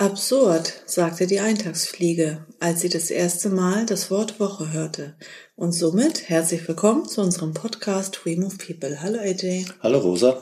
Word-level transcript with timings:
Absurd, 0.00 0.72
sagte 0.86 1.26
die 1.26 1.40
Eintagsfliege, 1.40 2.46
als 2.58 2.80
sie 2.80 2.88
das 2.88 3.10
erste 3.10 3.50
Mal 3.50 3.84
das 3.84 4.10
Wort 4.10 4.40
Woche 4.40 4.72
hörte. 4.72 5.14
Und 5.56 5.72
somit 5.72 6.30
herzlich 6.30 6.66
willkommen 6.66 7.06
zu 7.06 7.20
unserem 7.20 7.52
Podcast 7.52 8.24
We 8.24 8.34
Move 8.34 8.54
People. 8.56 9.02
Hallo 9.02 9.18
AJ. 9.18 9.66
Hallo 9.82 9.98
Rosa. 9.98 10.40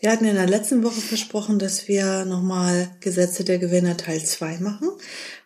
Wir 0.00 0.10
hatten 0.10 0.24
in 0.24 0.36
der 0.36 0.48
letzten 0.48 0.82
Woche 0.82 1.02
versprochen, 1.02 1.58
dass 1.58 1.86
wir 1.86 2.24
nochmal 2.24 2.92
Gesetze 3.00 3.44
der 3.44 3.58
Gewinner 3.58 3.98
Teil 3.98 4.24
2 4.24 4.60
machen, 4.60 4.88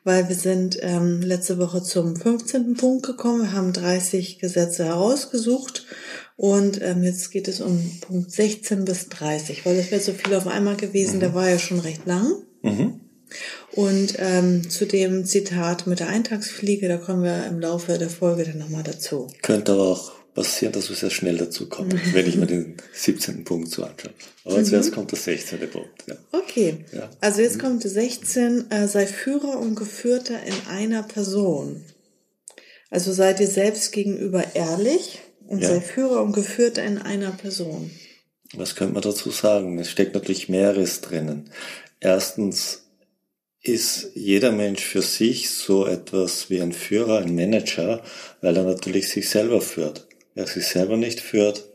weil 0.05 0.29
wir 0.29 0.37
sind 0.37 0.79
ähm, 0.81 1.21
letzte 1.21 1.59
Woche 1.59 1.83
zum 1.83 2.15
15. 2.15 2.75
Punkt 2.75 3.05
gekommen. 3.05 3.43
Wir 3.43 3.53
haben 3.55 3.73
30 3.73 4.39
Gesetze 4.39 4.85
herausgesucht 4.85 5.85
und 6.37 6.81
ähm, 6.81 7.03
jetzt 7.03 7.33
geht 7.33 7.49
es 7.49 7.61
um 7.61 7.91
Punkt 8.03 8.31
16 8.31 8.85
bis 8.85 9.09
30, 9.09 9.67
weil 9.67 9.77
das 9.77 9.91
wäre 9.91 10.01
so 10.01 10.13
viel 10.13 10.37
auf 10.37 10.47
einmal 10.47 10.77
gewesen, 10.77 11.17
mhm. 11.17 11.21
der 11.21 11.35
war 11.35 11.49
ja 11.49 11.59
schon 11.59 11.81
recht 11.81 12.07
lang. 12.07 12.45
Mhm. 12.63 13.01
Und 13.73 14.15
ähm, 14.19 14.69
zu 14.69 14.87
dem 14.87 15.25
Zitat 15.25 15.87
mit 15.87 16.01
der 16.01 16.09
Eintagsfliege, 16.09 16.89
da 16.89 16.97
kommen 16.97 17.23
wir 17.23 17.47
im 17.47 17.61
Laufe 17.61 17.99
der 17.99 18.11
Folge 18.11 18.45
dann 18.45 18.59
nochmal 18.59 18.83
dazu. 18.83 19.29
Könnte 19.43 19.73
aber 19.73 19.89
auch 19.89 20.13
passieren, 20.35 20.73
dass 20.73 20.89
wir 20.89 20.97
sehr 20.97 21.11
schnell 21.11 21.37
dazu 21.37 21.69
kommen, 21.69 22.01
wenn 22.13 22.27
ich 22.27 22.37
mir 22.37 22.47
den 22.47 22.77
17. 22.93 23.45
Punkt 23.45 23.71
so 23.71 23.83
anschaue. 23.83 24.13
Aber 24.45 24.59
mhm. 24.59 24.65
zuerst 24.65 24.93
kommt 24.93 25.11
der 25.11 25.19
16. 25.19 25.59
Punkt. 25.71 26.05
Ja. 26.07 26.15
Okay, 26.33 26.85
ja. 26.93 27.11
also 27.21 27.41
jetzt 27.41 27.57
mhm. 27.57 27.63
kommt 27.63 27.85
der 27.85 27.91
16, 27.91 28.71
äh, 28.71 28.89
sei 28.89 29.07
Führer 29.07 29.59
und 29.59 29.75
Geführter 29.75 30.41
in 30.45 30.55
einer 30.71 31.03
Person. 31.03 31.85
Also 32.91 33.13
sei 33.13 33.33
dir 33.35 33.49
selbst 33.49 33.93
gegenüber 33.93 34.45
ehrlich 34.55 35.19
und 35.47 35.63
ja. 35.63 35.69
sei 35.69 35.81
Führer 35.81 36.23
und 36.23 36.33
Geführter 36.33 36.85
in 36.85 36.99
einer 36.99 37.33
Person. 37.33 37.91
Was 38.55 38.77
könnte 38.77 38.95
man 38.95 39.03
dazu 39.03 39.31
sagen? 39.31 39.79
Es 39.79 39.91
steckt 39.91 40.15
natürlich 40.15 40.49
mehreres 40.49 41.01
drinnen. 41.03 41.51
Erstens, 42.01 42.88
ist 43.63 44.13
jeder 44.15 44.53
Mensch 44.53 44.83
für 44.83 45.03
sich 45.03 45.51
so 45.51 45.87
etwas 45.87 46.49
wie 46.51 46.61
ein 46.61 46.73
Führer, 46.73 47.19
ein 47.19 47.35
Manager, 47.35 48.03
weil 48.41 48.57
er 48.57 48.65
natürlich 48.65 49.09
sich 49.09 49.29
selber 49.29 49.61
führt. 49.61 50.07
Wer 50.35 50.47
sich 50.47 50.67
selber 50.67 50.97
nicht 50.97 51.21
führt 51.21 51.69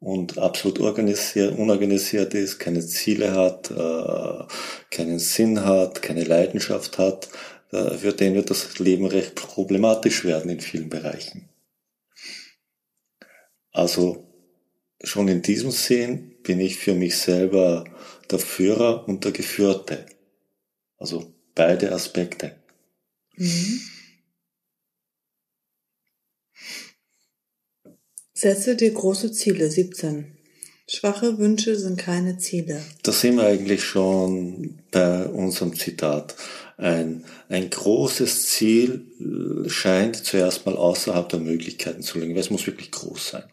und 0.00 0.38
absolut 0.38 0.80
organisiert, 0.80 1.56
unorganisiert 1.58 2.34
ist, 2.34 2.58
keine 2.58 2.84
Ziele 2.84 3.32
hat, 3.34 3.70
äh, 3.70 4.44
keinen 4.90 5.18
Sinn 5.18 5.64
hat, 5.64 6.02
keine 6.02 6.24
Leidenschaft 6.24 6.98
hat, 6.98 7.28
äh, 7.70 7.98
für 7.98 8.12
den 8.12 8.34
wird 8.34 8.50
das 8.50 8.78
Leben 8.78 9.06
recht 9.06 9.34
problematisch 9.34 10.24
werden 10.24 10.50
in 10.50 10.60
vielen 10.60 10.88
Bereichen. 10.88 11.48
Also 13.70 14.26
schon 15.02 15.28
in 15.28 15.42
diesem 15.42 15.70
Sinn 15.70 16.36
bin 16.42 16.60
ich 16.60 16.76
für 16.76 16.94
mich 16.94 17.16
selber 17.16 17.84
der 18.30 18.38
Führer 18.38 19.06
und 19.08 19.24
der 19.24 19.32
Geführte. 19.32 20.06
Also 21.02 21.34
beide 21.56 21.90
Aspekte. 21.90 22.54
Mhm. 23.36 23.80
Setze 28.32 28.76
dir 28.76 28.92
große 28.92 29.32
Ziele, 29.32 29.68
17. 29.68 30.38
Schwache 30.86 31.38
Wünsche 31.38 31.74
sind 31.74 31.98
keine 31.98 32.38
Ziele. 32.38 32.80
Da 33.02 33.10
sind 33.10 33.36
wir 33.36 33.46
eigentlich 33.46 33.82
schon 33.82 34.78
bei 34.92 35.26
unserem 35.26 35.74
Zitat. 35.74 36.36
Ein, 36.76 37.24
ein 37.48 37.68
großes 37.68 38.50
Ziel 38.50 39.66
scheint 39.66 40.24
zuerst 40.24 40.66
mal 40.66 40.76
außerhalb 40.76 41.28
der 41.28 41.40
Möglichkeiten 41.40 42.02
zu 42.02 42.20
liegen, 42.20 42.34
weil 42.34 42.42
es 42.42 42.50
muss 42.50 42.66
wirklich 42.68 42.92
groß 42.92 43.30
sein. 43.30 43.44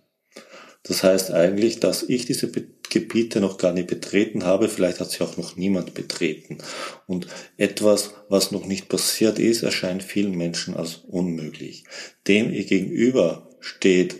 Das 0.84 1.04
heißt 1.04 1.32
eigentlich, 1.32 1.80
dass 1.80 2.04
ich 2.04 2.26
diese 2.26 2.50
Gebiete 2.90 3.42
noch 3.42 3.58
gar 3.58 3.74
nicht 3.74 3.88
betreten 3.88 4.44
habe, 4.46 4.70
vielleicht 4.70 5.00
hat 5.00 5.12
sie 5.12 5.24
auch 5.24 5.38
noch 5.38 5.56
niemand 5.56 5.94
betreten. 5.94 6.58
Und 7.06 7.28
etwas, 7.58 8.14
was 8.30 8.52
noch 8.52 8.66
nicht 8.66 8.90
passiert 8.90 9.40
ist, 9.40 9.64
erscheint 9.64 10.04
vielen 10.04 10.36
Menschen 10.36 10.76
als 10.76 10.96
unmöglich. 11.08 11.84
Dem 12.28 12.52
ihr 12.52 12.66
gegenüber 12.66 13.50
steht 13.60 14.16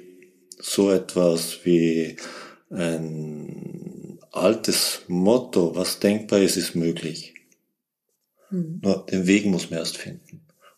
so 0.60 0.92
etwas 0.92 1.60
wie 1.64 2.18
ein 2.70 4.20
altes 4.32 5.02
Motto, 5.08 5.76
was 5.76 6.00
denkbar 6.00 6.40
ist, 6.40 6.58
ist 6.58 6.76
möglich. 6.76 7.34
Hm. 8.50 8.80
Nur 8.84 9.06
den 9.10 9.26
Weg 9.26 9.46
muss 9.46 9.70
man 9.70 9.80
erst 9.80 9.98
finden. 9.98 10.29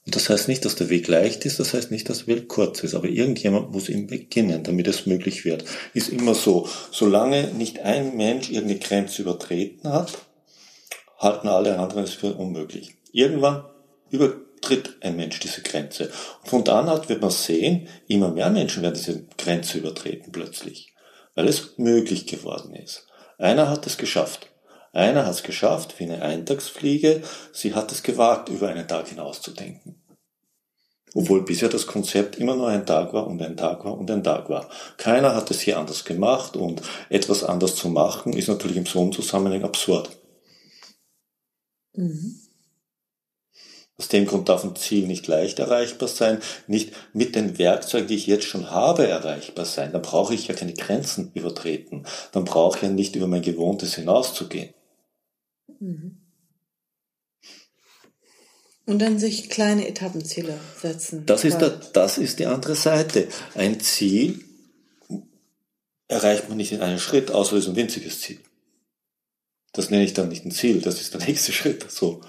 Und 0.05 0.15
das 0.15 0.29
heißt 0.29 0.47
nicht, 0.47 0.65
dass 0.65 0.75
der 0.75 0.89
Weg 0.89 1.07
leicht 1.07 1.45
ist, 1.45 1.59
das 1.59 1.73
heißt 1.73 1.91
nicht, 1.91 2.09
dass 2.09 2.25
der 2.25 2.35
Weg 2.35 2.47
kurz 2.47 2.83
ist, 2.83 2.95
aber 2.95 3.07
irgendjemand 3.07 3.71
muss 3.71 3.87
ihn 3.87 4.07
beginnen, 4.07 4.63
damit 4.63 4.87
es 4.87 5.05
möglich 5.05 5.45
wird. 5.45 5.63
Ist 5.93 6.09
immer 6.09 6.33
so. 6.33 6.67
Solange 6.91 7.49
nicht 7.53 7.79
ein 7.79 8.17
Mensch 8.17 8.49
irgendeine 8.49 8.79
Grenze 8.79 9.21
übertreten 9.21 9.91
hat, 9.91 10.17
halten 11.19 11.47
alle 11.47 11.77
anderen 11.77 12.03
es 12.03 12.13
für 12.13 12.33
unmöglich. 12.33 12.95
Irgendwann 13.11 13.65
übertritt 14.09 14.97
ein 15.01 15.17
Mensch 15.17 15.39
diese 15.39 15.61
Grenze. 15.61 16.11
Und 16.41 16.49
von 16.49 16.63
dann 16.63 16.89
an 16.89 17.07
wird 17.07 17.21
man 17.21 17.29
sehen, 17.29 17.87
immer 18.07 18.31
mehr 18.31 18.49
Menschen 18.49 18.81
werden 18.81 18.95
diese 18.95 19.23
Grenze 19.37 19.77
übertreten 19.77 20.31
plötzlich, 20.31 20.93
weil 21.35 21.47
es 21.47 21.77
möglich 21.77 22.25
geworden 22.25 22.73
ist. 22.73 23.05
Einer 23.37 23.69
hat 23.69 23.85
es 23.85 23.97
geschafft. 23.97 24.50
Einer 24.93 25.25
hat 25.25 25.35
es 25.35 25.43
geschafft, 25.43 25.99
wie 25.99 26.03
eine 26.03 26.21
Eintagsfliege, 26.21 27.21
sie 27.53 27.73
hat 27.73 27.91
es 27.91 28.03
gewagt, 28.03 28.49
über 28.49 28.67
einen 28.67 28.87
Tag 28.87 29.07
hinaus 29.07 29.41
zu 29.41 29.51
denken. 29.51 30.01
Obwohl 31.13 31.43
bisher 31.43 31.69
das 31.69 31.87
Konzept 31.87 32.37
immer 32.37 32.55
nur 32.55 32.67
ein 32.67 32.85
Tag 32.85 33.13
war 33.13 33.27
und 33.27 33.41
ein 33.41 33.57
Tag 33.57 33.83
war 33.83 33.97
und 33.97 34.09
ein 34.09 34.23
Tag 34.23 34.49
war. 34.49 34.69
Keiner 34.97 35.35
hat 35.35 35.51
es 35.51 35.61
hier 35.61 35.77
anders 35.77 36.05
gemacht 36.05 36.55
und 36.55 36.81
etwas 37.09 37.43
anders 37.43 37.75
zu 37.75 37.89
machen 37.89 38.33
ist 38.33 38.47
natürlich 38.47 38.77
im 38.77 38.85
so 38.85 39.01
einem 39.01 39.11
Zusammenhang 39.11 39.63
absurd. 39.63 40.09
Mhm. 41.93 42.39
Aus 43.97 44.07
dem 44.07 44.25
Grund 44.25 44.49
darf 44.49 44.63
ein 44.63 44.75
Ziel 44.75 45.05
nicht 45.05 45.27
leicht 45.27 45.59
erreichbar 45.59 46.07
sein, 46.07 46.39
nicht 46.65 46.93
mit 47.13 47.35
den 47.35 47.59
Werkzeugen, 47.59 48.07
die 48.07 48.15
ich 48.15 48.25
jetzt 48.25 48.45
schon 48.45 48.71
habe, 48.71 49.07
erreichbar 49.07 49.65
sein. 49.65 49.91
Dann 49.91 50.01
brauche 50.01 50.33
ich 50.33 50.47
ja 50.47 50.55
keine 50.55 50.73
Grenzen 50.73 51.31
übertreten. 51.35 52.05
Dann 52.31 52.45
brauche 52.45 52.77
ich 52.77 52.83
ja 52.83 52.89
nicht 52.89 53.15
über 53.15 53.27
mein 53.27 53.43
Gewohntes 53.43 53.95
hinauszugehen. 53.95 54.73
Mhm. 55.81 56.17
Und 58.85 58.99
dann 58.99 59.19
sich 59.19 59.49
kleine 59.49 59.87
Etappenziele 59.87 60.57
setzen. 60.81 61.25
Das 61.25 61.43
ist, 61.43 61.59
der, 61.59 61.69
das 61.69 62.17
ist 62.17 62.39
die 62.39 62.45
andere 62.45 62.75
Seite. 62.75 63.27
Ein 63.55 63.79
Ziel 63.79 64.43
erreicht 66.07 66.49
man 66.49 66.57
nicht 66.57 66.71
in 66.71 66.81
einem 66.81 66.99
Schritt, 66.99 67.31
außer 67.31 67.55
es 67.55 67.63
ist 67.63 67.69
ein 67.69 67.75
winziges 67.75 68.21
Ziel. 68.21 68.39
Das 69.71 69.89
nenne 69.89 70.03
ich 70.03 70.13
dann 70.13 70.29
nicht 70.29 70.45
ein 70.45 70.51
Ziel, 70.51 70.81
das 70.81 70.99
ist 70.99 71.13
der 71.13 71.21
nächste 71.27 71.51
Schritt, 71.51 71.89
so. 71.89 72.21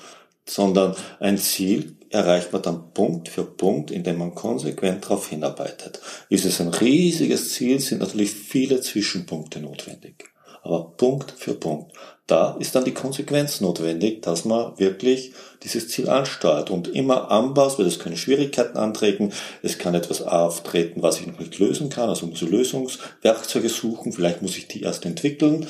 Sondern 0.49 0.97
ein 1.21 1.39
Ziel 1.39 1.97
erreicht 2.11 2.53
man 2.53 2.63
dann 2.63 2.93
Punkt 2.93 3.29
für 3.29 3.45
Punkt, 3.45 3.91
indem 3.91 4.19
man 4.19 4.34
konsequent 4.34 5.05
darauf 5.05 5.29
hinarbeitet. 5.29 6.01
Ist 6.29 6.45
es 6.45 6.61
ein 6.61 6.69
riesiges 6.69 7.53
Ziel, 7.55 7.81
sind 7.81 8.01
natürlich 8.01 8.33
viele 8.33 8.81
Zwischenpunkte 8.81 9.61
notwendig. 9.61 10.33
Aber 10.62 10.93
Punkt 10.97 11.33
für 11.37 11.55
Punkt. 11.55 11.93
Da 12.27 12.56
ist 12.61 12.75
dann 12.75 12.84
die 12.84 12.95
Konsequenz 12.95 13.61
notwendig, 13.61 14.23
dass 14.23 14.45
man 14.45 14.78
wirklich 14.78 15.33
dieses 15.62 15.89
Ziel 15.89 16.09
ansteuert 16.09 16.71
und 16.71 16.89
immer 16.89 17.31
anbaut, 17.31 17.78
weil 17.78 17.86
es 17.86 17.98
können 17.98 18.16
Schwierigkeiten 18.16 18.78
antreten, 18.78 19.33
es 19.63 19.77
kann 19.77 19.95
etwas 19.95 20.22
auftreten, 20.22 21.03
was 21.03 21.21
ich 21.21 21.27
noch 21.27 21.41
nicht 21.41 21.59
lösen 21.59 21.91
kann, 21.91 22.09
also 22.09 22.27
muss 22.27 22.41
ich 22.41 22.48
Lösungswerkzeuge 22.48 23.69
suchen, 23.69 24.13
vielleicht 24.13 24.41
muss 24.41 24.57
ich 24.57 24.69
die 24.69 24.83
erst 24.83 25.04
entwickeln, 25.04 25.66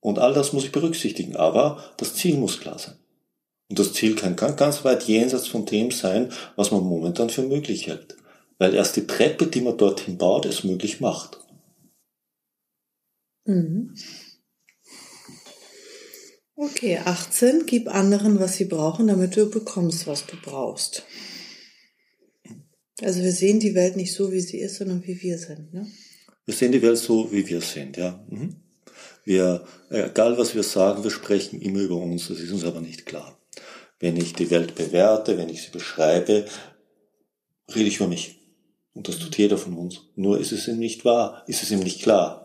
und 0.00 0.18
all 0.18 0.34
das 0.34 0.52
muss 0.52 0.64
ich 0.64 0.72
berücksichtigen, 0.72 1.34
aber 1.36 1.82
das 1.96 2.14
Ziel 2.14 2.36
muss 2.36 2.60
klar 2.60 2.78
sein. 2.78 2.96
Und 3.70 3.78
das 3.78 3.94
Ziel 3.94 4.14
kann 4.14 4.36
ganz 4.36 4.84
weit 4.84 5.04
jenseits 5.04 5.48
von 5.48 5.64
dem 5.64 5.90
sein, 5.90 6.30
was 6.56 6.70
man 6.70 6.84
momentan 6.84 7.30
für 7.30 7.40
möglich 7.40 7.86
hält. 7.86 8.16
Weil 8.58 8.74
erst 8.74 8.96
die 8.96 9.06
Treppe, 9.06 9.46
die 9.46 9.62
man 9.62 9.78
dorthin 9.78 10.18
baut, 10.18 10.44
es 10.44 10.62
möglich 10.62 11.00
macht. 11.00 11.38
Mhm. 13.44 13.94
Okay, 16.56 16.98
18. 16.98 17.66
Gib 17.66 17.88
anderen, 17.88 18.38
was 18.38 18.56
sie 18.56 18.66
brauchen, 18.66 19.08
damit 19.08 19.36
du 19.36 19.50
bekommst, 19.50 20.06
was 20.06 20.26
du 20.26 20.36
brauchst. 20.40 21.04
Also 23.02 23.22
wir 23.22 23.32
sehen 23.32 23.58
die 23.58 23.74
Welt 23.74 23.96
nicht 23.96 24.14
so, 24.14 24.30
wie 24.30 24.40
sie 24.40 24.60
ist, 24.60 24.76
sondern 24.76 25.04
wie 25.04 25.20
wir 25.20 25.36
sind. 25.36 25.74
Ne? 25.74 25.86
Wir 26.44 26.54
sehen 26.54 26.72
die 26.72 26.82
Welt 26.82 26.98
so, 26.98 27.32
wie 27.32 27.46
wir 27.48 27.60
sind, 27.60 27.96
ja. 27.96 28.24
Mhm. 28.28 28.56
Wir, 29.24 29.66
egal 29.88 30.38
was 30.38 30.54
wir 30.54 30.62
sagen, 30.62 31.02
wir 31.02 31.10
sprechen 31.10 31.60
immer 31.60 31.80
über 31.80 31.96
uns, 31.96 32.28
das 32.28 32.38
ist 32.38 32.52
uns 32.52 32.64
aber 32.64 32.80
nicht 32.80 33.06
klar. 33.06 33.38
Wenn 33.98 34.16
ich 34.16 34.34
die 34.34 34.50
Welt 34.50 34.74
bewerte, 34.74 35.38
wenn 35.38 35.48
ich 35.48 35.62
sie 35.62 35.70
beschreibe, 35.70 36.44
rede 37.74 37.88
ich 37.88 37.96
über 37.96 38.08
mich. 38.08 38.38
Und 38.92 39.08
das 39.08 39.18
tut 39.18 39.36
jeder 39.38 39.58
von 39.58 39.76
uns. 39.76 40.02
Nur 40.14 40.38
ist 40.38 40.52
es 40.52 40.68
ihm 40.68 40.78
nicht 40.78 41.04
wahr, 41.04 41.42
ist 41.48 41.62
es 41.62 41.70
ihm 41.70 41.80
nicht 41.80 42.02
klar, 42.02 42.43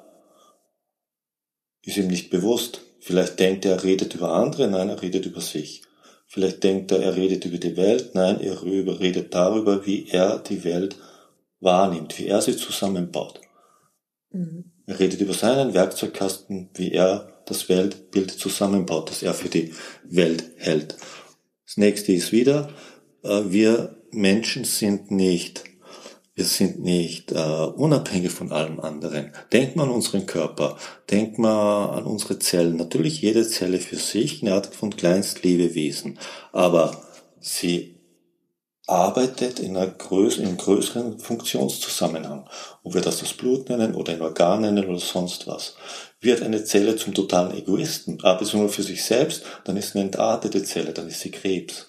ist 1.83 1.97
ihm 1.97 2.07
nicht 2.07 2.29
bewusst. 2.29 2.81
Vielleicht 2.99 3.39
denkt 3.39 3.65
er, 3.65 3.73
er 3.73 3.83
redet 3.83 4.13
über 4.13 4.33
andere, 4.33 4.67
nein, 4.67 4.89
er 4.89 5.01
redet 5.01 5.25
über 5.25 5.41
sich. 5.41 5.83
Vielleicht 6.27 6.63
denkt 6.63 6.91
er, 6.91 7.01
er 7.01 7.15
redet 7.15 7.45
über 7.45 7.57
die 7.57 7.75
Welt, 7.77 8.13
nein, 8.13 8.39
er 8.41 8.61
redet 8.61 9.33
darüber, 9.33 9.85
wie 9.85 10.07
er 10.09 10.39
die 10.39 10.63
Welt 10.63 10.95
wahrnimmt, 11.59 12.17
wie 12.19 12.27
er 12.27 12.41
sie 12.41 12.55
zusammenbaut. 12.55 13.41
Mhm. 14.31 14.71
Er 14.85 14.99
redet 14.99 15.21
über 15.21 15.33
seinen 15.33 15.73
Werkzeugkasten, 15.73 16.69
wie 16.75 16.91
er 16.91 17.41
das 17.45 17.67
Weltbild 17.69 18.31
zusammenbaut, 18.31 19.09
das 19.09 19.23
er 19.23 19.33
für 19.33 19.49
die 19.49 19.73
Welt 20.03 20.43
hält. 20.57 20.95
Das 21.65 21.77
nächste 21.77 22.11
ist 22.11 22.31
wieder, 22.31 22.69
äh, 23.23 23.41
wir 23.45 23.95
Menschen 24.11 24.65
sind 24.65 25.11
nicht 25.11 25.63
wir 26.39 26.45
sind 26.45 26.79
nicht 26.79 27.33
äh, 27.33 27.35
unabhängig 27.35 28.31
von 28.31 28.53
allem 28.53 28.79
anderen. 28.79 29.33
Denkt 29.51 29.75
man 29.75 29.89
an 29.89 29.95
unseren 29.95 30.25
Körper, 30.25 30.77
denkt 31.11 31.37
man 31.37 31.89
an 31.89 32.05
unsere 32.05 32.39
Zellen. 32.39 32.77
Natürlich 32.77 33.21
jede 33.21 33.45
Zelle 33.45 33.77
für 33.79 33.97
sich, 33.97 34.41
eine 34.41 34.53
Art 34.53 34.73
von 34.73 34.95
Kleinstlebewesen. 34.95 36.17
Aber 36.53 36.95
sie 37.41 37.97
arbeitet 38.87 39.59
in, 39.59 39.75
einer 39.75 39.87
größ 39.87 40.37
in 40.37 40.45
einem 40.45 40.55
größeren 40.55 41.19
Funktionszusammenhang. 41.19 42.47
Ob 42.83 42.93
wir 42.93 43.01
das 43.01 43.19
das 43.19 43.33
Blut 43.33 43.67
nennen 43.67 43.93
oder 43.93 44.13
ein 44.13 44.21
Organ 44.21 44.61
nennen 44.61 44.87
oder 44.87 44.99
sonst 44.99 45.45
was. 45.45 45.75
Wird 46.21 46.41
eine 46.41 46.63
Zelle 46.63 46.95
zum 46.95 47.13
totalen 47.13 47.53
Egoisten, 47.53 48.23
arbeitet 48.23 48.53
nur 48.53 48.69
für 48.69 48.83
sich 48.83 49.03
selbst, 49.03 49.43
dann 49.65 49.75
ist 49.75 49.93
eine 49.93 50.05
entartete 50.05 50.63
Zelle, 50.63 50.93
dann 50.93 51.09
ist 51.09 51.19
sie 51.19 51.31
Krebs. 51.31 51.85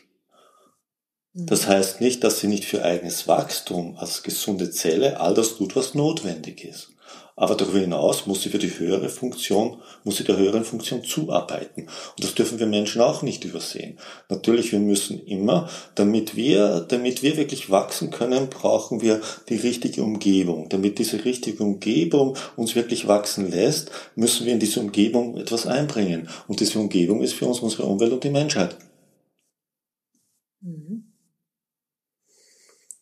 Das 1.32 1.66
mhm. 1.66 1.70
heißt 1.70 2.00
nicht, 2.00 2.24
dass 2.24 2.40
sie 2.40 2.48
nicht 2.48 2.64
für 2.64 2.84
eigenes 2.84 3.28
Wachstum 3.28 3.96
als 3.96 4.22
gesunde 4.22 4.70
Zelle 4.70 5.20
all 5.20 5.34
das 5.34 5.56
tut, 5.56 5.76
was 5.76 5.94
notwendig 5.94 6.64
ist. 6.64 6.90
Aber 7.40 7.54
darüber 7.54 7.78
hinaus 7.78 8.26
muss 8.26 8.42
sie 8.42 8.50
für 8.50 8.58
die 8.58 8.78
höhere 8.78 9.08
Funktion, 9.08 9.78
muss 10.04 10.18
sie 10.18 10.24
der 10.24 10.36
höheren 10.36 10.62
Funktion 10.62 11.02
zuarbeiten. 11.04 11.84
Und 11.84 12.22
das 12.22 12.34
dürfen 12.34 12.58
wir 12.58 12.66
Menschen 12.66 13.00
auch 13.00 13.22
nicht 13.22 13.46
übersehen. 13.46 13.96
Natürlich, 14.28 14.72
wir 14.72 14.78
müssen 14.78 15.24
immer, 15.24 15.70
damit 15.94 16.36
wir, 16.36 16.80
damit 16.80 17.22
wir 17.22 17.38
wirklich 17.38 17.70
wachsen 17.70 18.10
können, 18.10 18.50
brauchen 18.50 19.00
wir 19.00 19.22
die 19.48 19.56
richtige 19.56 20.02
Umgebung. 20.02 20.68
Damit 20.68 20.98
diese 20.98 21.24
richtige 21.24 21.62
Umgebung 21.62 22.36
uns 22.56 22.74
wirklich 22.74 23.08
wachsen 23.08 23.50
lässt, 23.50 23.90
müssen 24.16 24.44
wir 24.44 24.52
in 24.52 24.60
diese 24.60 24.80
Umgebung 24.80 25.38
etwas 25.38 25.66
einbringen. 25.66 26.28
Und 26.46 26.60
diese 26.60 26.78
Umgebung 26.78 27.22
ist 27.22 27.32
für 27.32 27.46
uns 27.46 27.60
unsere 27.60 27.84
Umwelt 27.84 28.12
und 28.12 28.22
die 28.22 28.28
Menschheit. 28.28 28.76
Mhm. 30.60 30.99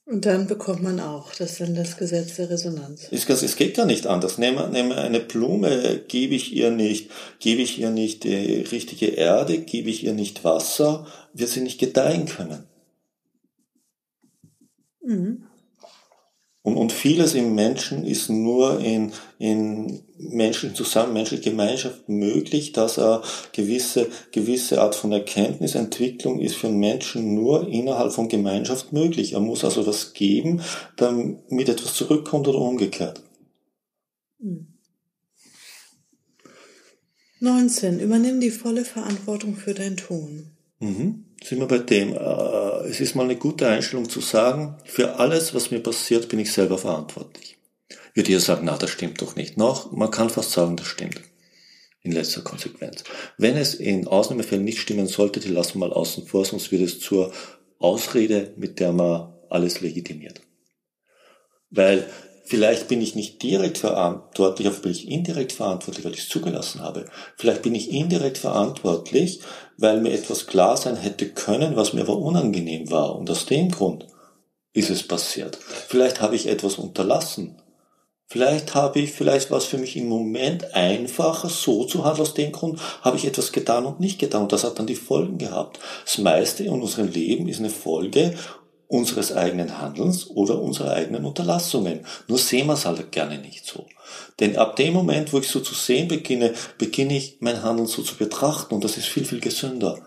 Und 0.08 0.24
dann 0.24 0.46
bekommt 0.46 0.82
man 0.82 1.00
auch, 1.00 1.34
das 1.34 1.52
ist 1.52 1.60
dann 1.60 1.74
das 1.74 1.98
Gesetz 1.98 2.36
der 2.36 2.48
Resonanz. 2.48 3.08
Es, 3.10 3.56
geht 3.56 3.76
gar 3.76 3.84
nicht 3.84 4.06
anders. 4.06 4.38
Nehme, 4.38 4.66
nehme 4.70 4.96
eine 4.96 5.20
Blume, 5.20 6.02
gebe 6.08 6.34
ich 6.34 6.54
ihr 6.54 6.70
nicht, 6.70 7.10
gebe 7.40 7.60
ich 7.60 7.78
ihr 7.78 7.90
nicht 7.90 8.24
die 8.24 8.62
richtige 8.62 9.08
Erde, 9.08 9.58
gebe 9.58 9.90
ich 9.90 10.04
ihr 10.04 10.14
nicht 10.14 10.44
Wasser, 10.44 11.06
wird 11.34 11.50
sie 11.50 11.60
nicht 11.60 11.78
gedeihen 11.78 12.24
können. 12.24 12.64
Mhm. 15.04 15.47
Und, 16.68 16.76
und 16.76 16.92
vieles 16.92 17.34
im 17.34 17.54
Menschen 17.54 18.04
ist 18.04 18.28
nur 18.28 18.80
in, 18.80 19.12
in 19.38 20.02
menschlichen 20.18 20.76
Zusammen, 20.76 21.14
menschlicher 21.14 21.50
Gemeinschaft 21.50 22.10
möglich, 22.10 22.72
dass 22.72 22.98
er 22.98 23.22
gewisse, 23.52 24.08
gewisse 24.32 24.82
Art 24.82 24.94
von 24.94 25.10
Erkenntnisentwicklung 25.10 26.40
ist 26.40 26.56
für 26.56 26.66
einen 26.66 26.78
Menschen 26.78 27.34
nur 27.34 27.68
innerhalb 27.68 28.12
von 28.12 28.28
Gemeinschaft 28.28 28.92
möglich. 28.92 29.32
Er 29.32 29.40
muss 29.40 29.64
also 29.64 29.86
was 29.86 30.12
geben, 30.12 30.60
damit 30.96 31.70
etwas 31.70 31.94
zurückkommt 31.94 32.46
oder 32.48 32.58
umgekehrt. 32.58 33.22
19. 37.40 37.98
Übernimm 37.98 38.40
die 38.40 38.50
volle 38.50 38.84
Verantwortung 38.84 39.56
für 39.56 39.72
dein 39.72 39.96
Tun. 39.96 40.57
Mhm 40.80 41.24
sind 41.42 41.60
wir 41.60 41.66
bei 41.66 41.78
dem. 41.78 42.14
Äh, 42.14 42.88
es 42.88 43.00
ist 43.00 43.14
mal 43.14 43.24
eine 43.24 43.36
gute 43.36 43.68
Einstellung 43.68 44.08
zu 44.08 44.20
sagen, 44.20 44.76
für 44.84 45.16
alles, 45.16 45.54
was 45.54 45.70
mir 45.70 45.80
passiert, 45.80 46.28
bin 46.28 46.38
ich 46.38 46.52
selber 46.52 46.78
verantwortlich. 46.78 47.56
Würde 48.14 48.32
ihr 48.32 48.40
sagen, 48.40 48.62
na, 48.64 48.76
das 48.76 48.90
stimmt 48.90 49.22
doch 49.22 49.36
nicht. 49.36 49.56
Noch, 49.56 49.92
man 49.92 50.10
kann 50.10 50.30
fast 50.30 50.52
sagen, 50.52 50.76
das 50.76 50.86
stimmt. 50.86 51.20
In 52.02 52.12
letzter 52.12 52.42
Konsequenz. 52.42 53.04
Wenn 53.36 53.56
es 53.56 53.74
in 53.74 54.06
Ausnahmefällen 54.06 54.64
nicht 54.64 54.78
stimmen 54.78 55.06
sollte, 55.06 55.40
die 55.40 55.48
lassen 55.48 55.74
wir 55.74 55.88
mal 55.88 55.92
außen 55.92 56.26
vor, 56.26 56.44
sonst 56.44 56.72
wird 56.72 56.82
es 56.82 57.00
zur 57.00 57.32
Ausrede, 57.78 58.54
mit 58.56 58.80
der 58.80 58.92
man 58.92 59.34
alles 59.50 59.80
legitimiert. 59.80 60.40
Weil 61.70 62.08
Vielleicht 62.48 62.88
bin 62.88 63.02
ich 63.02 63.14
nicht 63.14 63.42
direkt 63.42 63.76
verantwortlich, 63.76 64.66
aber 64.66 64.78
bin 64.78 64.92
ich 64.92 65.06
indirekt 65.06 65.52
verantwortlich, 65.52 66.02
weil 66.06 66.14
ich 66.14 66.20
es 66.20 66.28
zugelassen 66.30 66.80
habe. 66.80 67.04
Vielleicht 67.36 67.60
bin 67.60 67.74
ich 67.74 67.92
indirekt 67.92 68.38
verantwortlich, 68.38 69.40
weil 69.76 70.00
mir 70.00 70.14
etwas 70.14 70.46
klar 70.46 70.78
sein 70.78 70.96
hätte 70.96 71.28
können, 71.28 71.76
was 71.76 71.92
mir 71.92 72.00
aber 72.00 72.16
unangenehm 72.16 72.90
war. 72.90 73.16
Und 73.16 73.28
aus 73.28 73.44
dem 73.44 73.70
Grund 73.70 74.06
ist 74.72 74.88
es 74.88 75.02
passiert. 75.02 75.58
Vielleicht 75.88 76.22
habe 76.22 76.36
ich 76.36 76.46
etwas 76.46 76.76
unterlassen. 76.76 77.60
Vielleicht 78.24 78.74
habe 78.74 79.00
ich, 79.00 79.12
vielleicht 79.12 79.50
war 79.50 79.58
es 79.58 79.66
für 79.66 79.76
mich 79.76 79.94
im 79.98 80.08
Moment 80.08 80.74
einfacher, 80.74 81.50
so 81.50 81.84
zu 81.84 82.06
handeln. 82.06 82.22
Aus 82.22 82.32
dem 82.32 82.52
Grund 82.52 82.80
habe 83.02 83.18
ich 83.18 83.26
etwas 83.26 83.52
getan 83.52 83.84
und 83.84 84.00
nicht 84.00 84.18
getan. 84.18 84.44
Und 84.44 84.52
das 84.52 84.64
hat 84.64 84.78
dann 84.78 84.86
die 84.86 84.94
Folgen 84.94 85.36
gehabt. 85.36 85.80
Das 86.06 86.16
meiste 86.16 86.64
in 86.64 86.72
unserem 86.72 87.08
Leben 87.08 87.46
ist 87.46 87.58
eine 87.58 87.68
Folge 87.68 88.34
unseres 88.88 89.32
eigenen 89.32 89.78
Handelns 89.80 90.28
oder 90.30 90.60
unserer 90.60 90.92
eigenen 90.92 91.26
Unterlassungen. 91.26 92.00
Nur 92.26 92.38
sehen 92.38 92.66
wir 92.66 92.72
es 92.72 92.86
halt 92.86 93.12
gerne 93.12 93.38
nicht 93.38 93.66
so. 93.66 93.86
Denn 94.40 94.56
ab 94.56 94.76
dem 94.76 94.94
Moment, 94.94 95.32
wo 95.32 95.38
ich 95.38 95.48
so 95.48 95.60
zu 95.60 95.74
sehen 95.74 96.08
beginne, 96.08 96.54
beginne 96.78 97.16
ich 97.16 97.36
mein 97.40 97.62
Handeln 97.62 97.86
so 97.86 98.02
zu 98.02 98.16
betrachten 98.16 98.74
und 98.74 98.82
das 98.82 98.96
ist 98.96 99.06
viel, 99.06 99.26
viel 99.26 99.40
gesünder. 99.40 99.98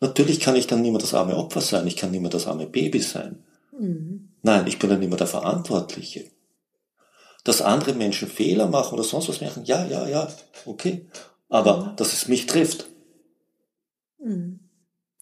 Natürlich 0.00 0.38
kann 0.38 0.54
ich 0.54 0.68
dann 0.68 0.82
nicht 0.82 0.92
mehr 0.92 1.00
das 1.00 1.14
arme 1.14 1.36
Opfer 1.36 1.60
sein, 1.60 1.86
ich 1.88 1.96
kann 1.96 2.12
nicht 2.12 2.20
mehr 2.20 2.30
das 2.30 2.46
arme 2.46 2.66
Baby 2.66 3.00
sein. 3.00 3.42
Mhm. 3.76 4.28
Nein, 4.42 4.68
ich 4.68 4.78
bin 4.78 4.88
dann 4.88 5.00
nicht 5.00 5.08
mehr 5.08 5.18
der 5.18 5.26
Verantwortliche. 5.26 6.24
Dass 7.42 7.60
andere 7.60 7.94
Menschen 7.94 8.28
Fehler 8.28 8.68
machen 8.68 8.94
oder 8.94 9.04
sonst 9.04 9.28
was 9.28 9.40
machen, 9.40 9.64
ja, 9.64 9.84
ja, 9.86 10.06
ja, 10.06 10.28
okay. 10.64 11.06
Aber 11.48 11.78
mhm. 11.78 11.96
dass 11.96 12.12
es 12.12 12.28
mich 12.28 12.46
trifft. 12.46 12.86
Mhm. 14.22 14.60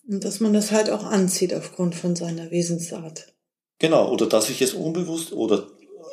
Und 0.08 0.24
dass 0.24 0.40
man 0.40 0.52
das 0.52 0.70
halt 0.70 0.90
auch 0.90 1.04
anzieht 1.04 1.52
aufgrund 1.54 1.94
von 1.94 2.14
seiner 2.14 2.50
Wesensart. 2.50 3.34
Genau, 3.78 4.10
oder 4.10 4.26
dass 4.26 4.50
ich 4.50 4.62
es 4.62 4.74
unbewusst 4.74 5.32
oder 5.32 5.66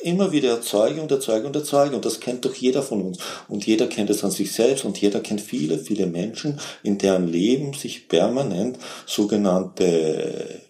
immer 0.03 0.31
wieder 0.31 0.49
erzeuge 0.49 1.01
und 1.01 1.11
erzeuge 1.11 1.47
und 1.47 1.55
erzeuge. 1.55 1.95
Und 1.95 2.05
das 2.05 2.19
kennt 2.19 2.45
doch 2.45 2.53
jeder 2.53 2.83
von 2.83 3.01
uns. 3.01 3.17
Und 3.47 3.65
jeder 3.65 3.87
kennt 3.87 4.09
es 4.09 4.23
an 4.23 4.31
sich 4.31 4.51
selbst 4.51 4.85
und 4.85 4.99
jeder 4.99 5.21
kennt 5.21 5.41
viele, 5.41 5.79
viele 5.79 6.07
Menschen, 6.07 6.59
in 6.83 6.97
deren 6.97 7.27
Leben 7.27 7.73
sich 7.73 8.07
permanent 8.09 8.77
sogenannte 9.05 10.61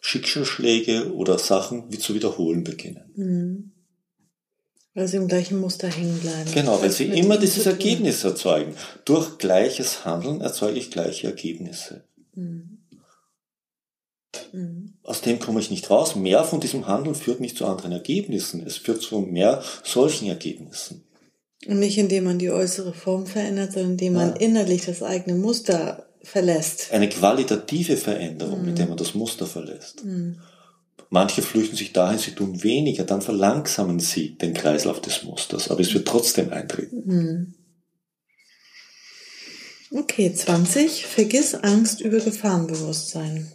Schicksalsschläge 0.00 1.12
oder 1.14 1.38
Sachen 1.38 1.84
wie 1.90 1.98
zu 1.98 2.14
wiederholen 2.14 2.64
beginnen. 2.64 3.12
Mhm. 3.14 3.72
Weil 4.94 5.06
sie 5.06 5.18
im 5.18 5.28
gleichen 5.28 5.60
Muster 5.60 5.88
hängen 5.88 6.18
bleiben. 6.18 6.50
Genau, 6.52 6.82
weil 6.82 6.90
sie 6.90 7.04
immer 7.04 7.36
dieses 7.36 7.64
Ergebnis 7.66 8.24
erzeugen. 8.24 8.74
Durch 9.04 9.38
gleiches 9.38 10.04
Handeln 10.04 10.40
erzeuge 10.40 10.78
ich 10.78 10.90
gleiche 10.90 11.28
Ergebnisse. 11.28 12.04
Mhm. 14.52 14.94
Aus 15.02 15.20
dem 15.20 15.38
komme 15.38 15.60
ich 15.60 15.70
nicht 15.70 15.90
raus. 15.90 16.16
Mehr 16.16 16.44
von 16.44 16.60
diesem 16.60 16.86
Handeln 16.86 17.14
führt 17.14 17.40
nicht 17.40 17.56
zu 17.56 17.66
anderen 17.66 17.92
Ergebnissen. 17.92 18.64
Es 18.66 18.76
führt 18.76 19.02
zu 19.02 19.20
mehr 19.20 19.62
solchen 19.84 20.28
Ergebnissen. 20.28 21.04
Und 21.66 21.78
nicht 21.78 21.98
indem 21.98 22.24
man 22.24 22.38
die 22.38 22.50
äußere 22.50 22.92
Form 22.92 23.26
verändert, 23.26 23.72
sondern 23.72 23.92
indem 23.92 24.14
man 24.14 24.30
ja. 24.30 24.36
innerlich 24.36 24.86
das 24.86 25.02
eigene 25.02 25.36
Muster 25.36 26.06
verlässt. 26.22 26.92
Eine 26.92 27.08
qualitative 27.08 27.96
Veränderung, 27.96 28.60
mhm. 28.60 28.66
mit 28.66 28.78
der 28.78 28.86
man 28.86 28.96
das 28.96 29.14
Muster 29.14 29.46
verlässt. 29.46 30.04
Mhm. 30.04 30.36
Manche 31.10 31.42
flüchten 31.42 31.76
sich 31.76 31.92
dahin, 31.92 32.18
sie 32.18 32.32
tun 32.32 32.62
weniger, 32.62 33.04
dann 33.04 33.20
verlangsamen 33.20 33.98
sie 33.98 34.38
den 34.38 34.54
Kreislauf 34.54 35.00
des 35.00 35.24
Musters, 35.24 35.68
aber 35.68 35.80
es 35.80 35.92
wird 35.92 36.06
trotzdem 36.06 36.52
eintreten. 36.52 37.56
Okay, 39.92 40.32
20. 40.32 41.04
Vergiss 41.04 41.54
Angst 41.54 42.00
über 42.00 42.20
Gefahrenbewusstsein. 42.20 43.50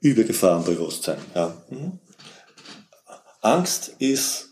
Über 0.00 0.22
Gefahrenbewusstsein, 0.22 1.18
ja. 1.34 1.60
Mhm. 1.70 1.98
Angst 3.40 3.96
ist 3.98 4.50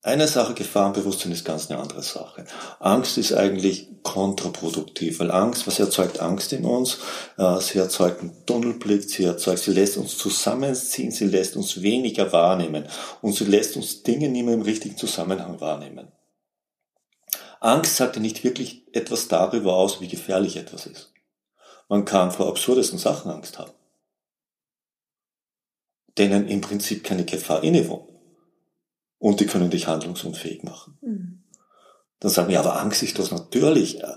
eine 0.00 0.26
Sache, 0.26 0.54
Gefahrenbewusstsein 0.54 1.32
ist 1.32 1.44
ganz 1.44 1.70
eine 1.70 1.80
andere 1.80 2.02
Sache. 2.02 2.46
Angst 2.80 3.18
ist 3.18 3.34
eigentlich 3.34 3.88
kontraproduktiv, 4.02 5.20
weil 5.20 5.30
Angst, 5.30 5.66
was 5.66 5.78
erzeugt 5.78 6.18
Angst 6.18 6.54
in 6.54 6.64
uns? 6.64 6.98
Äh, 7.36 7.60
sie 7.60 7.78
erzeugt 7.78 8.20
einen 8.20 8.46
Tunnelblick, 8.46 9.04
sie 9.04 9.24
erzeugt, 9.24 9.60
sie 9.60 9.72
lässt 9.72 9.98
uns 9.98 10.16
zusammenziehen, 10.16 11.10
sie 11.10 11.26
lässt 11.26 11.56
uns 11.56 11.82
weniger 11.82 12.32
wahrnehmen 12.32 12.88
und 13.20 13.34
sie 13.34 13.44
lässt 13.44 13.76
uns 13.76 14.02
Dinge 14.02 14.30
nicht 14.30 14.44
mehr 14.44 14.54
im 14.54 14.62
richtigen 14.62 14.96
Zusammenhang 14.96 15.60
wahrnehmen. 15.60 16.10
Angst 17.62 17.94
sagt 17.94 18.16
ja 18.16 18.22
nicht 18.22 18.42
wirklich 18.42 18.82
etwas 18.92 19.28
darüber 19.28 19.76
aus, 19.76 20.00
wie 20.00 20.08
gefährlich 20.08 20.56
etwas 20.56 20.86
ist. 20.86 21.12
Man 21.88 22.04
kann 22.04 22.32
vor 22.32 22.48
absurdesten 22.48 22.98
Sachen 22.98 23.30
Angst 23.30 23.58
haben. 23.58 23.72
denen 26.18 26.46
im 26.48 26.60
Prinzip 26.60 27.04
keine 27.04 27.24
Gefahr 27.24 27.62
innewohnt. 27.62 28.06
Und 29.18 29.40
die 29.40 29.46
können 29.46 29.70
dich 29.70 29.86
handlungsunfähig 29.86 30.62
machen. 30.62 30.98
Mhm. 31.00 31.44
Dann 32.20 32.30
sagen 32.30 32.48
wir, 32.48 32.60
aber 32.60 32.78
Angst 32.78 33.02
ist 33.02 33.18
das 33.18 33.30
natürlich. 33.30 34.02
Äh, 34.02 34.16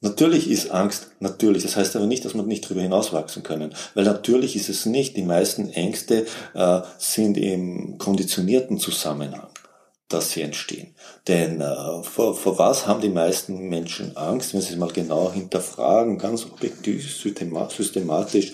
natürlich 0.00 0.50
ist 0.50 0.72
Angst 0.72 1.12
natürlich. 1.20 1.62
Das 1.62 1.76
heißt 1.76 1.94
aber 1.94 2.06
nicht, 2.06 2.24
dass 2.24 2.34
wir 2.34 2.42
nicht 2.42 2.64
darüber 2.64 2.80
hinauswachsen 2.80 3.44
können. 3.44 3.72
Weil 3.94 4.04
natürlich 4.04 4.56
ist 4.56 4.68
es 4.68 4.84
nicht. 4.84 5.16
Die 5.16 5.22
meisten 5.22 5.70
Ängste 5.70 6.26
äh, 6.54 6.80
sind 6.98 7.36
im 7.36 7.98
konditionierten 7.98 8.80
Zusammenhang 8.80 9.52
dass 10.08 10.32
sie 10.32 10.42
entstehen. 10.42 10.94
Denn 11.26 11.60
äh, 11.60 12.02
vor, 12.02 12.34
vor 12.34 12.58
was 12.58 12.86
haben 12.86 13.00
die 13.00 13.10
meisten 13.10 13.68
Menschen 13.68 14.16
Angst, 14.16 14.54
wenn 14.54 14.60
sie 14.60 14.72
es 14.72 14.78
mal 14.78 14.90
genau 14.90 15.30
hinterfragen, 15.32 16.18
ganz 16.18 16.46
objektiv, 16.46 17.14
systematisch, 17.14 18.52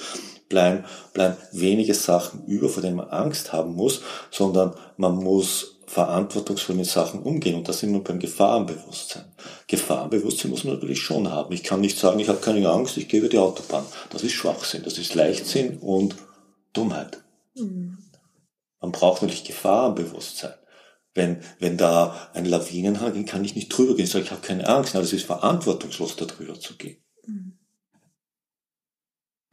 bleiben, 0.48 0.84
bleiben 1.12 1.36
wenige 1.52 1.94
Sachen 1.94 2.44
über, 2.46 2.68
vor 2.68 2.82
denen 2.82 2.96
man 2.96 3.08
Angst 3.08 3.52
haben 3.52 3.74
muss, 3.74 4.02
sondern 4.30 4.74
man 4.96 5.16
muss 5.16 5.74
verantwortungsvoll 5.86 6.76
mit 6.76 6.86
Sachen 6.86 7.22
umgehen. 7.22 7.54
Und 7.54 7.68
da 7.68 7.72
sind 7.72 7.92
wir 7.92 8.02
beim 8.02 8.18
Gefahrenbewusstsein. 8.18 9.24
Gefahrenbewusstsein 9.66 10.50
muss 10.50 10.64
man 10.64 10.74
natürlich 10.74 11.00
schon 11.00 11.30
haben. 11.30 11.52
Ich 11.52 11.62
kann 11.62 11.80
nicht 11.80 11.98
sagen, 11.98 12.18
ich 12.18 12.28
habe 12.28 12.40
keine 12.40 12.68
Angst, 12.68 12.96
ich 12.96 13.08
gehe 13.08 13.20
über 13.20 13.28
die 13.28 13.38
Autobahn. 13.38 13.84
Das 14.10 14.22
ist 14.22 14.32
Schwachsinn, 14.32 14.82
das 14.82 14.98
ist 14.98 15.14
Leichtsinn 15.14 15.78
und 15.78 16.16
Dummheit. 16.72 17.18
Mhm. 17.54 17.98
Man 18.80 18.92
braucht 18.92 19.22
natürlich 19.22 19.44
Gefahrenbewusstsein. 19.44 20.54
Wenn, 21.14 21.38
wenn 21.60 21.76
da 21.76 22.30
ein 22.34 22.44
Lawinenhang 22.44 23.12
geht, 23.12 23.28
kann 23.28 23.44
ich 23.44 23.54
nicht 23.54 23.68
drüber 23.68 23.94
gehen. 23.94 24.04
Ich 24.04 24.10
sage, 24.10 24.24
ich 24.24 24.30
habe 24.32 24.46
keine 24.46 24.68
Angst. 24.68 24.96
Aber 24.96 25.04
es 25.04 25.12
ist 25.12 25.26
verantwortungslos, 25.26 26.16
da 26.16 26.24
drüber 26.24 26.58
zu 26.58 26.76
gehen. 26.76 26.96
Mhm. 27.26 27.58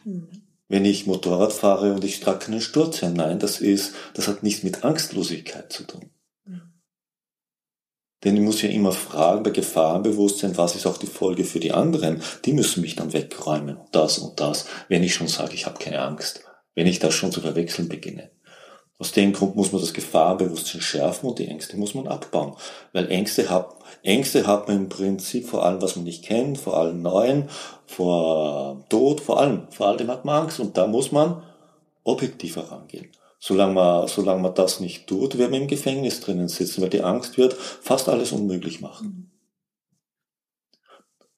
Mhm. 0.04 0.28
Wenn 0.68 0.86
ich 0.86 1.06
Motorrad 1.06 1.54
fahre 1.54 1.94
und 1.94 2.04
ich 2.04 2.20
trage 2.20 2.46
keinen 2.46 2.62
Sturz 2.62 3.04
ein, 3.04 3.14
nein, 3.14 3.40
das 3.40 3.60
ist, 3.60 3.94
das 4.14 4.28
hat 4.28 4.42
nichts 4.42 4.64
mit 4.64 4.84
Angstlosigkeit 4.84 5.72
zu 5.72 5.84
tun. 5.84 6.10
Mhm. 6.46 6.62
Denn 8.24 8.38
ich 8.38 8.42
muss 8.42 8.62
ja 8.64 8.70
immer 8.70 8.92
fragen, 8.92 9.44
bei 9.44 9.52
Gefahrenbewusstsein, 9.52 10.58
was 10.58 10.76
ist 10.76 10.88
auch 10.88 10.98
die 10.98 11.08
Folge 11.08 11.44
für 11.44 11.60
die 11.60 11.74
anderen? 11.74 12.24
Die 12.46 12.54
müssen 12.54 12.82
mich 12.82 12.96
dann 12.96 13.14
wegräumen. 13.14 13.78
Das 13.92 14.18
und 14.18 14.40
das, 14.40 14.66
wenn 14.88 15.04
ich 15.04 15.14
schon 15.14 15.28
sage, 15.28 15.54
ich 15.54 15.68
habe 15.68 15.78
keine 15.78 16.02
Angst. 16.02 16.44
Wenn 16.74 16.88
ich 16.88 17.00
das 17.00 17.14
schon 17.14 17.32
zu 17.32 17.42
verwechseln 17.42 17.90
beginne. 17.90 18.32
Aus 19.02 19.14
dem 19.14 19.34
Grund 19.34 19.56
muss 19.56 19.72
man 19.72 19.82
das 19.82 19.94
Gefahrenbewusstsein 19.94 20.80
schärfen 20.80 21.30
und 21.30 21.40
die 21.40 21.48
Ängste 21.48 21.76
muss 21.76 21.96
man 21.96 22.08
abbauen. 22.08 22.54
Weil 22.94 23.10
Ängste 23.10 23.50
hat, 23.50 23.74
Ängste 24.04 24.46
hat 24.46 24.68
man 24.68 24.78
im 24.78 24.90
Prinzip 24.90 25.50
vor 25.50 25.66
allem, 25.66 25.82
was 25.82 25.96
man 25.96 26.06
nicht 26.06 26.24
kennt, 26.24 26.60
vor 26.60 26.78
allem 26.78 27.02
Neuen, 27.02 27.50
vor 27.88 28.86
Tod, 28.90 29.20
vor 29.20 29.40
allem, 29.40 29.64
vor 29.72 29.88
allem 29.88 30.08
hat 30.08 30.24
man 30.24 30.44
Angst 30.44 30.60
und 30.60 30.78
da 30.78 30.86
muss 30.86 31.12
man 31.12 31.42
objektiver 32.04 32.72
rangehen. 32.72 33.10
Solange 33.40 33.74
man, 33.74 34.08
solange 34.08 34.44
man 34.44 34.54
das 34.54 34.80
nicht 34.80 35.08
tut, 35.08 35.36
werden 35.40 35.54
wir 35.54 35.62
im 35.62 35.68
Gefängnis 35.68 36.22
drinnen 36.22 36.48
sitzen, 36.48 36.84
weil 36.84 36.92
die 36.92 37.02
Angst 37.02 37.40
wird 37.40 37.54
fast 37.54 38.08
alles 38.08 38.32
unmöglich 38.32 38.82
machen. 38.82 39.32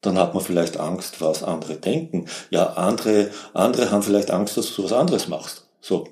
Dann 0.02 0.18
hat 0.18 0.34
man 0.34 0.44
vielleicht 0.44 0.76
Angst, 0.82 1.22
was 1.22 1.44
andere 1.44 1.76
denken. 1.76 2.26
Ja, 2.50 2.74
andere, 2.74 3.30
andere 3.54 3.90
haben 3.90 4.04
vielleicht 4.04 4.32
Angst, 4.32 4.58
dass 4.58 4.76
du 4.76 4.84
was 4.84 4.92
anderes 4.92 5.30
machst. 5.30 5.70
So, 5.80 6.10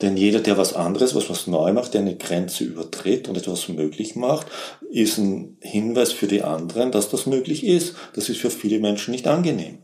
denn 0.00 0.16
jeder, 0.16 0.40
der 0.40 0.56
was 0.56 0.72
anderes, 0.72 1.14
was 1.14 1.28
was 1.28 1.46
neu 1.46 1.72
macht, 1.72 1.92
der 1.92 2.00
eine 2.00 2.16
Grenze 2.16 2.64
übertritt 2.64 3.28
und 3.28 3.36
etwas 3.36 3.68
möglich 3.68 4.16
macht, 4.16 4.46
ist 4.90 5.18
ein 5.18 5.58
Hinweis 5.60 6.12
für 6.12 6.26
die 6.26 6.42
anderen, 6.42 6.90
dass 6.90 7.10
das 7.10 7.26
möglich 7.26 7.64
ist. 7.64 7.94
Das 8.14 8.28
ist 8.30 8.38
für 8.38 8.50
viele 8.50 8.78
Menschen 8.78 9.10
nicht 9.10 9.26
angenehm. 9.26 9.78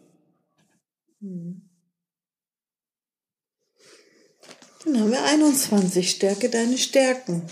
Hm. 1.21 1.69
Dann 4.85 5.01
haben 5.01 5.11
wir 5.11 5.25
21. 5.25 6.11
Stärke 6.11 6.49
deine 6.49 6.79
Stärken. 6.79 7.43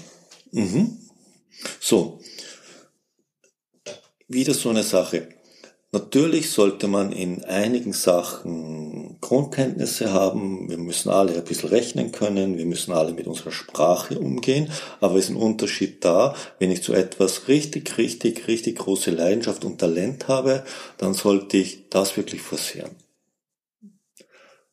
Mhm. 0.52 0.98
So. 1.80 2.20
Wieder 4.28 4.54
so 4.54 4.70
eine 4.70 4.84
Sache. 4.84 5.33
Natürlich 5.94 6.50
sollte 6.50 6.88
man 6.88 7.12
in 7.12 7.44
einigen 7.44 7.92
Sachen 7.92 9.16
Grundkenntnisse 9.20 10.12
haben. 10.12 10.68
Wir 10.68 10.76
müssen 10.76 11.08
alle 11.08 11.36
ein 11.36 11.44
bisschen 11.44 11.68
rechnen 11.68 12.10
können. 12.10 12.58
Wir 12.58 12.66
müssen 12.66 12.90
alle 12.90 13.12
mit 13.12 13.28
unserer 13.28 13.52
Sprache 13.52 14.18
umgehen. 14.18 14.72
Aber 15.00 15.14
es 15.14 15.26
ist 15.26 15.30
ein 15.30 15.36
Unterschied 15.36 16.04
da. 16.04 16.34
Wenn 16.58 16.72
ich 16.72 16.82
zu 16.82 16.94
etwas 16.94 17.46
richtig, 17.46 17.96
richtig, 17.96 18.48
richtig 18.48 18.78
große 18.78 19.12
Leidenschaft 19.12 19.64
und 19.64 19.78
Talent 19.78 20.26
habe, 20.26 20.64
dann 20.98 21.14
sollte 21.14 21.58
ich 21.58 21.88
das 21.90 22.16
wirklich 22.16 22.42
forcieren. 22.42 22.90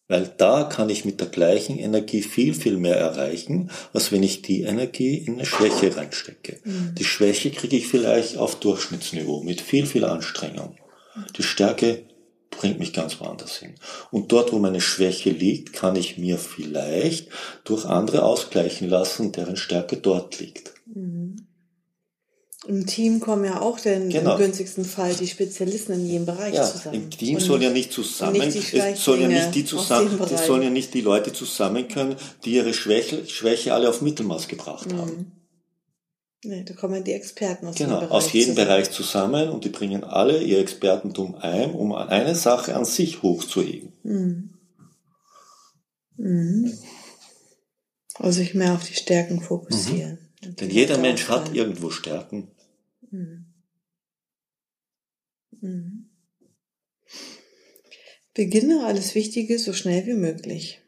Weil 0.08 0.34
da 0.40 0.63
kann 0.63 0.90
ich 0.90 1.06
mit 1.06 1.22
der 1.22 1.28
gleichen 1.28 1.78
Energie 1.78 2.24
viel, 2.24 2.56
viel 2.56 2.78
mehr 2.78 2.98
erreichen, 2.98 3.70
als 3.94 4.12
wenn 4.12 4.24
ich 4.24 4.42
die 4.42 4.63
Energie 4.63 5.20
in 5.20 5.36
eine 5.36 5.46
Schwäche 5.46 5.96
reinstecke. 5.96 6.62
Mhm. 6.63 6.96
Die 6.98 7.06
Schwäche 7.06 7.51
kriege 7.51 7.78
ich 7.78 7.88
vielleicht 7.88 8.38
auf 8.38 8.60
Durchschnittsniveau 8.60 9.44
mit 9.44 9.62
viel, 9.62 9.86
viel 9.86 10.04
Anstrengung. 10.04 10.75
Die 11.38 11.44
Stärke 11.44 12.06
bringt 12.50 12.80
mich 12.80 12.94
ganz 12.94 13.20
woanders 13.20 13.58
hin. 13.58 13.75
Und 14.12 14.32
dort, 14.32 14.51
wo 14.51 14.60
meine 14.60 14.82
Schwäche 14.82 15.32
liegt, 15.32 15.74
kann 15.74 15.96
ich 15.96 16.18
mir 16.18 16.38
vielleicht 16.38 17.30
durch 17.63 17.86
andere 17.86 18.24
ausgleichen 18.24 18.89
lassen, 18.89 19.32
deren 19.32 19.58
Stärke 19.58 19.98
dort 19.98 20.39
liegt. 20.39 20.74
Mhm. 20.86 21.48
Im 22.68 22.86
Team 22.86 23.20
kommen 23.20 23.44
ja 23.44 23.60
auch 23.60 23.80
denn 23.80 24.10
genau. 24.10 24.34
im 24.34 24.38
günstigsten 24.38 24.86
Fall 24.86 25.15
die 25.15 25.25
Spezialisten 25.25 25.94
in 25.94 26.06
jedem 26.06 26.25
Bereich 26.27 26.53
ja, 26.53 26.63
zusammen. 26.63 26.96
Im 26.96 27.10
Team 27.10 27.39
sollen 27.39 27.63
ja 27.63 27.72
nicht 27.72 27.91
zusammen, 27.91 28.34
nicht 28.34 28.74
es 28.74 29.03
sollen 29.03 29.22
ja 29.22 29.27
nicht 29.30 29.56
die 29.56 29.65
zusammen, 29.65 30.20
es 30.32 30.46
sollen 30.46 30.62
ja 30.62 30.70
nicht 30.70 30.94
die 30.94 31.01
Leute 31.01 31.34
zusammen 31.34 31.88
können, 31.88 32.15
die 32.46 32.51
ihre 32.51 32.75
Schwäche, 32.75 33.27
Schwäche 33.27 33.74
alle 33.74 33.89
auf 33.89 34.03
Mittelmaß 34.03 34.48
gebracht 34.48 34.91
mhm. 34.91 34.98
haben. 34.98 35.40
Nee, 36.43 36.63
da 36.63 36.74
kommen 36.74 37.03
die 37.03 37.13
Experten 37.13 37.67
aus 37.67 37.75
Genau, 37.75 38.00
aus 38.07 38.33
jedem 38.33 38.55
zusammen. 38.55 38.67
Bereich 38.67 38.91
zusammen 38.91 39.50
und 39.50 39.63
die 39.63 39.69
bringen 39.69 40.03
alle 40.03 40.41
ihr 40.41 40.60
Expertentum 40.60 41.36
ein, 41.36 41.71
um 41.71 41.93
eine 41.93 42.33
Sache 42.36 42.75
an 42.75 42.86
sich 42.86 43.21
hochzuheben. 43.21 43.93
Mhm. 44.03 44.50
Mhm. 46.17 46.74
Also 48.15 48.39
sich 48.39 48.55
mehr 48.55 48.74
auf 48.74 48.83
die 48.83 48.95
Stärken 48.95 49.41
fokussieren. 49.41 50.17
Mhm. 50.43 50.55
Denn 50.55 50.69
jeder 50.71 50.98
Mensch 50.98 51.29
hat 51.29 51.53
irgendwo 51.53 51.91
Stärken. 51.91 52.51
Mhm. 53.12 53.45
Mhm. 55.62 56.10
Beginne 58.33 58.86
alles 58.86 59.13
Wichtige 59.13 59.60
so 59.60 59.74
schnell 59.74 60.05
wie 60.07 60.13
möglich. 60.13 60.81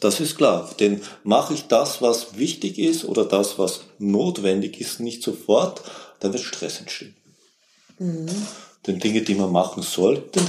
Das 0.00 0.20
ist 0.20 0.36
klar. 0.36 0.70
Denn 0.78 1.00
mache 1.24 1.54
ich 1.54 1.66
das, 1.68 2.02
was 2.02 2.38
wichtig 2.38 2.78
ist 2.78 3.04
oder 3.04 3.24
das, 3.24 3.58
was 3.58 3.80
notwendig 3.98 4.80
ist, 4.80 5.00
nicht 5.00 5.22
sofort, 5.22 5.82
dann 6.20 6.32
wird 6.32 6.42
Stress 6.42 6.80
entstehen. 6.80 7.14
Mhm. 7.98 8.26
Denn 8.86 9.00
Dinge, 9.00 9.22
die 9.22 9.34
man 9.34 9.50
machen 9.50 9.82
sollte, 9.82 10.40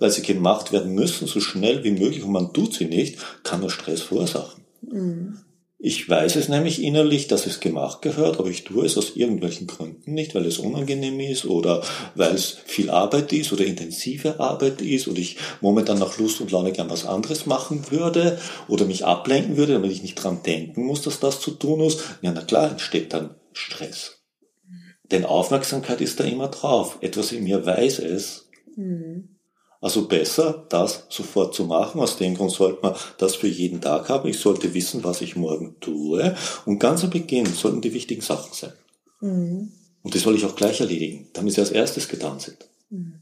weil 0.00 0.10
sie 0.10 0.22
gemacht 0.22 0.72
werden 0.72 0.94
müssen, 0.94 1.26
so 1.26 1.40
schnell 1.40 1.82
wie 1.82 1.92
möglich 1.92 2.22
und 2.22 2.32
man 2.32 2.52
tut 2.52 2.74
sie 2.74 2.84
nicht, 2.84 3.18
kann 3.42 3.60
nur 3.60 3.70
Stress 3.70 4.02
verursachen. 4.02 4.62
Mhm. 4.82 5.38
Ich 5.78 6.08
weiß 6.08 6.36
es 6.36 6.48
nämlich 6.48 6.82
innerlich, 6.82 7.28
dass 7.28 7.46
es 7.46 7.60
gemacht 7.60 8.00
gehört, 8.00 8.38
aber 8.38 8.48
ich 8.48 8.64
tue 8.64 8.86
es 8.86 8.96
aus 8.96 9.14
irgendwelchen 9.14 9.66
Gründen 9.66 10.14
nicht, 10.14 10.34
weil 10.34 10.46
es 10.46 10.58
unangenehm 10.58 11.20
ist 11.20 11.44
oder 11.44 11.82
weil 12.14 12.34
es 12.34 12.56
viel 12.64 12.88
Arbeit 12.88 13.32
ist 13.34 13.52
oder 13.52 13.66
intensive 13.66 14.40
Arbeit 14.40 14.80
ist 14.80 15.06
oder 15.06 15.18
ich 15.18 15.36
momentan 15.60 15.98
nach 15.98 16.16
Lust 16.18 16.40
und 16.40 16.50
Laune 16.50 16.72
gern 16.72 16.88
was 16.88 17.04
anderes 17.04 17.44
machen 17.44 17.90
würde 17.90 18.38
oder 18.68 18.86
mich 18.86 19.04
ablenken 19.04 19.58
würde, 19.58 19.74
damit 19.74 19.92
ich 19.92 20.02
nicht 20.02 20.14
dran 20.14 20.42
denken 20.42 20.86
muss, 20.86 21.02
dass 21.02 21.20
das 21.20 21.40
zu 21.40 21.50
tun 21.50 21.80
ist. 21.80 22.00
Ja, 22.22 22.32
na 22.34 22.42
klar, 22.42 22.70
entsteht 22.70 23.12
dann 23.12 23.34
Stress. 23.52 24.22
Denn 25.10 25.26
Aufmerksamkeit 25.26 26.00
ist 26.00 26.18
da 26.18 26.24
immer 26.24 26.48
drauf. 26.48 26.98
Etwas 27.02 27.32
in 27.32 27.44
mir 27.44 27.66
weiß 27.66 27.98
es. 27.98 28.48
Mhm. 28.76 29.35
Also 29.80 30.08
besser, 30.08 30.64
das 30.68 31.04
sofort 31.08 31.54
zu 31.54 31.64
machen. 31.64 32.00
Aus 32.00 32.16
dem 32.16 32.34
Grund 32.34 32.50
sollte 32.50 32.80
man 32.82 32.94
das 33.18 33.34
für 33.36 33.48
jeden 33.48 33.80
Tag 33.80 34.08
haben. 34.08 34.28
Ich 34.28 34.38
sollte 34.38 34.72
wissen, 34.74 35.04
was 35.04 35.20
ich 35.20 35.36
morgen 35.36 35.76
tue. 35.80 36.34
Und 36.64 36.78
ganz 36.78 37.04
am 37.04 37.10
Beginn 37.10 37.46
sollten 37.46 37.82
die 37.82 37.92
wichtigen 37.92 38.22
Sachen 38.22 38.52
sein. 38.52 38.72
Mhm. 39.20 39.72
Und 40.02 40.14
die 40.14 40.18
soll 40.18 40.36
ich 40.36 40.44
auch 40.44 40.56
gleich 40.56 40.80
erledigen, 40.80 41.28
damit 41.32 41.54
sie 41.54 41.60
als 41.60 41.72
erstes 41.72 42.08
getan 42.08 42.38
sind. 42.38 42.58
Mhm. 42.90 43.20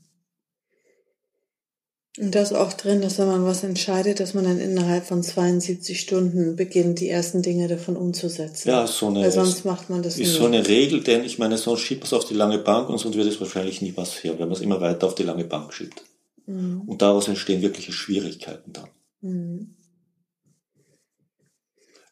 Und 2.16 2.32
das 2.32 2.52
auch 2.52 2.72
drin, 2.74 3.02
dass 3.02 3.18
wenn 3.18 3.26
man 3.26 3.44
was 3.44 3.64
entscheidet, 3.64 4.20
dass 4.20 4.34
man 4.34 4.44
dann 4.44 4.60
innerhalb 4.60 5.04
von 5.04 5.20
72 5.20 6.00
Stunden 6.00 6.54
beginnt, 6.54 7.00
die 7.00 7.08
ersten 7.08 7.42
Dinge 7.42 7.66
davon 7.66 7.96
umzusetzen. 7.96 8.68
Ja, 8.68 8.86
so 8.86 9.08
eine, 9.08 9.22
Weil 9.22 9.32
sonst 9.32 9.64
macht 9.64 9.90
man 9.90 10.02
das 10.02 10.14
ist 10.14 10.28
nie. 10.28 10.38
so 10.38 10.46
eine 10.46 10.68
Regel, 10.68 11.02
denn 11.02 11.24
ich 11.24 11.40
meine, 11.40 11.58
sonst 11.58 11.80
schiebt 11.80 12.02
man 12.02 12.06
es 12.06 12.12
auf 12.12 12.24
die 12.24 12.34
lange 12.34 12.58
Bank 12.58 12.88
und 12.88 12.98
sonst 12.98 13.16
wird 13.16 13.26
es 13.26 13.40
wahrscheinlich 13.40 13.82
nie 13.82 13.90
passieren, 13.90 14.38
wenn 14.38 14.46
man 14.46 14.56
es 14.56 14.62
immer 14.62 14.80
weiter 14.80 15.08
auf 15.08 15.16
die 15.16 15.24
lange 15.24 15.44
Bank 15.44 15.74
schiebt. 15.74 16.04
Mhm. 16.46 16.82
Und 16.82 17.02
daraus 17.02 17.28
entstehen 17.28 17.62
wirkliche 17.62 17.92
Schwierigkeiten 17.92 18.72
dann. 18.72 18.88
Mhm. 19.20 19.74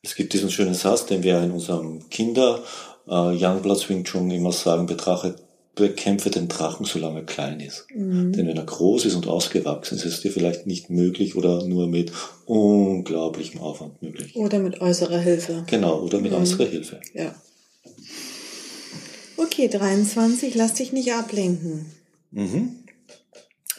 Es 0.02 0.16
gibt 0.16 0.32
diesen 0.32 0.50
schönen 0.50 0.74
Satz, 0.74 1.06
den 1.06 1.22
wir 1.22 1.40
in 1.42 1.52
unserem 1.52 2.08
Kinder 2.08 2.62
äh, 3.06 3.12
Youngblood 3.12 3.88
Wing 3.88 4.04
Chun 4.04 4.30
immer 4.30 4.52
sagen, 4.52 4.86
betrachte, 4.86 5.36
bekämpfe 5.74 6.30
den 6.30 6.48
Drachen, 6.48 6.84
solange 6.84 7.20
er 7.20 7.26
klein 7.26 7.60
ist. 7.60 7.86
Mhm. 7.94 8.32
Denn 8.32 8.46
wenn 8.46 8.56
er 8.56 8.64
groß 8.64 9.06
ist 9.06 9.14
und 9.14 9.26
ausgewachsen 9.26 9.96
ist, 9.96 10.04
ist 10.04 10.14
es 10.14 10.20
dir 10.20 10.32
vielleicht 10.32 10.66
nicht 10.66 10.90
möglich 10.90 11.36
oder 11.36 11.64
nur 11.66 11.86
mit 11.86 12.12
unglaublichem 12.46 13.60
Aufwand 13.60 14.02
möglich. 14.02 14.36
Oder 14.36 14.58
mit 14.58 14.80
äußerer 14.80 15.18
Hilfe. 15.18 15.64
Genau, 15.68 16.00
oder 16.00 16.20
mit 16.20 16.32
mhm. 16.32 16.38
äußerer 16.38 16.66
Hilfe. 16.66 17.00
Ja. 17.14 17.34
Okay, 19.36 19.68
23, 19.68 20.54
lass 20.54 20.74
dich 20.74 20.92
nicht 20.92 21.12
ablenken. 21.12 21.86
Mhm. 22.32 22.81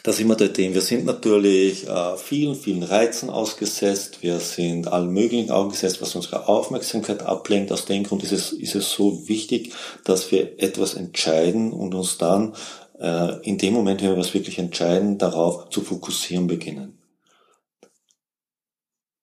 Da 0.04 0.12
sind 0.12 0.28
wir 0.28 0.36
dort 0.36 0.58
Wir 0.58 0.82
sind 0.82 1.06
natürlich 1.06 1.88
äh, 1.88 2.16
vielen, 2.18 2.54
vielen 2.54 2.82
Reizen 2.82 3.30
ausgesetzt. 3.30 4.18
Wir 4.20 4.38
sind 4.38 4.86
allen 4.86 5.08
möglichen 5.08 5.50
ausgesetzt, 5.50 6.02
was 6.02 6.14
unsere 6.14 6.46
Aufmerksamkeit 6.46 7.22
ablenkt. 7.22 7.72
Aus 7.72 7.86
dem 7.86 8.04
Grund 8.04 8.22
ist 8.22 8.32
es, 8.32 8.52
ist 8.52 8.74
es 8.74 8.92
so 8.92 9.26
wichtig, 9.28 9.72
dass 10.04 10.30
wir 10.30 10.62
etwas 10.62 10.92
entscheiden 10.92 11.72
und 11.72 11.94
uns 11.94 12.18
dann 12.18 12.54
äh, 13.00 13.40
in 13.48 13.56
dem 13.56 13.72
Moment, 13.72 14.02
wenn 14.02 14.10
wir 14.10 14.18
was 14.18 14.34
wirklich 14.34 14.58
entscheiden, 14.58 15.16
darauf 15.16 15.70
zu 15.70 15.80
fokussieren 15.80 16.48
beginnen. 16.48 16.98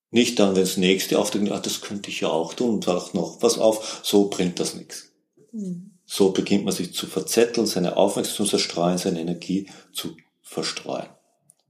Nicht 0.10 0.40
dann, 0.40 0.56
wenn 0.56 0.64
das 0.64 0.78
nächste 0.78 1.20
auftritt, 1.20 1.52
ach, 1.52 1.62
das 1.62 1.82
könnte 1.82 2.10
ich 2.10 2.22
ja 2.22 2.30
auch 2.30 2.56
tun 2.56 2.74
und 2.74 2.88
auch 2.88 3.14
noch 3.14 3.44
was 3.44 3.60
auf, 3.60 4.02
so 4.04 4.30
bringt 4.30 4.60
das 4.60 4.74
nichts. 4.74 5.12
Mhm. 5.52 5.92
So 6.06 6.32
beginnt 6.32 6.66
man 6.66 6.74
sich 6.74 6.92
zu 6.96 7.06
verzetteln, 7.06 7.68
seine 7.68 7.98
Aufmerksamkeit 7.98 8.48
zu 8.48 8.58
zerstreuen, 8.58 8.98
seine 8.98 9.22
Energie 9.22 9.70
zu 9.94 10.16
verstreuen. 10.51 11.08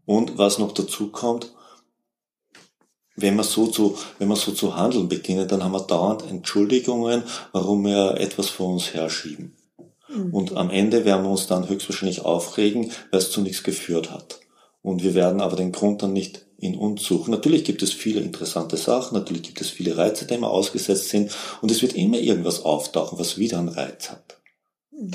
Und 0.05 0.39
was 0.39 0.57
noch 0.57 0.71
dazu 0.71 1.11
kommt, 1.11 1.53
wenn 3.15 3.35
wir 3.35 3.43
so 3.43 3.67
zu, 3.67 3.95
wenn 4.17 4.27
wir 4.27 4.35
so 4.35 4.51
zu 4.53 4.75
handeln 4.75 5.07
beginnen, 5.07 5.47
dann 5.47 5.63
haben 5.63 5.73
wir 5.73 5.81
dauernd 5.81 6.23
Entschuldigungen, 6.27 7.23
warum 7.51 7.85
wir 7.85 8.17
etwas 8.17 8.50
vor 8.50 8.69
uns 8.69 8.93
herschieben. 8.93 9.55
Mhm. 10.09 10.33
Und 10.33 10.57
am 10.57 10.71
Ende 10.71 11.05
werden 11.05 11.23
wir 11.23 11.29
uns 11.29 11.45
dann 11.45 11.69
höchstwahrscheinlich 11.69 12.25
aufregen, 12.25 12.91
weil 13.11 13.19
es 13.19 13.29
zu 13.29 13.41
nichts 13.41 13.61
geführt 13.61 14.09
hat. 14.09 14.39
Und 14.81 15.03
wir 15.03 15.13
werden 15.13 15.41
aber 15.41 15.57
den 15.57 15.71
Grund 15.71 16.01
dann 16.01 16.13
nicht 16.13 16.47
in 16.57 16.75
uns 16.75 17.03
suchen. 17.03 17.29
Natürlich 17.29 17.63
gibt 17.63 17.83
es 17.83 17.93
viele 17.93 18.21
interessante 18.21 18.77
Sachen, 18.77 19.15
natürlich 19.15 19.43
gibt 19.43 19.61
es 19.61 19.69
viele 19.69 19.95
Reize, 19.95 20.25
denen 20.25 20.41
wir 20.41 20.50
ausgesetzt 20.50 21.09
sind, 21.09 21.31
und 21.61 21.69
es 21.69 21.83
wird 21.83 21.93
immer 21.93 22.17
irgendwas 22.17 22.65
auftauchen, 22.65 23.19
was 23.19 23.38
wieder 23.38 23.59
einen 23.59 23.69
Reiz 23.69 24.09
hat. 24.09 24.41
Mhm. 24.91 25.11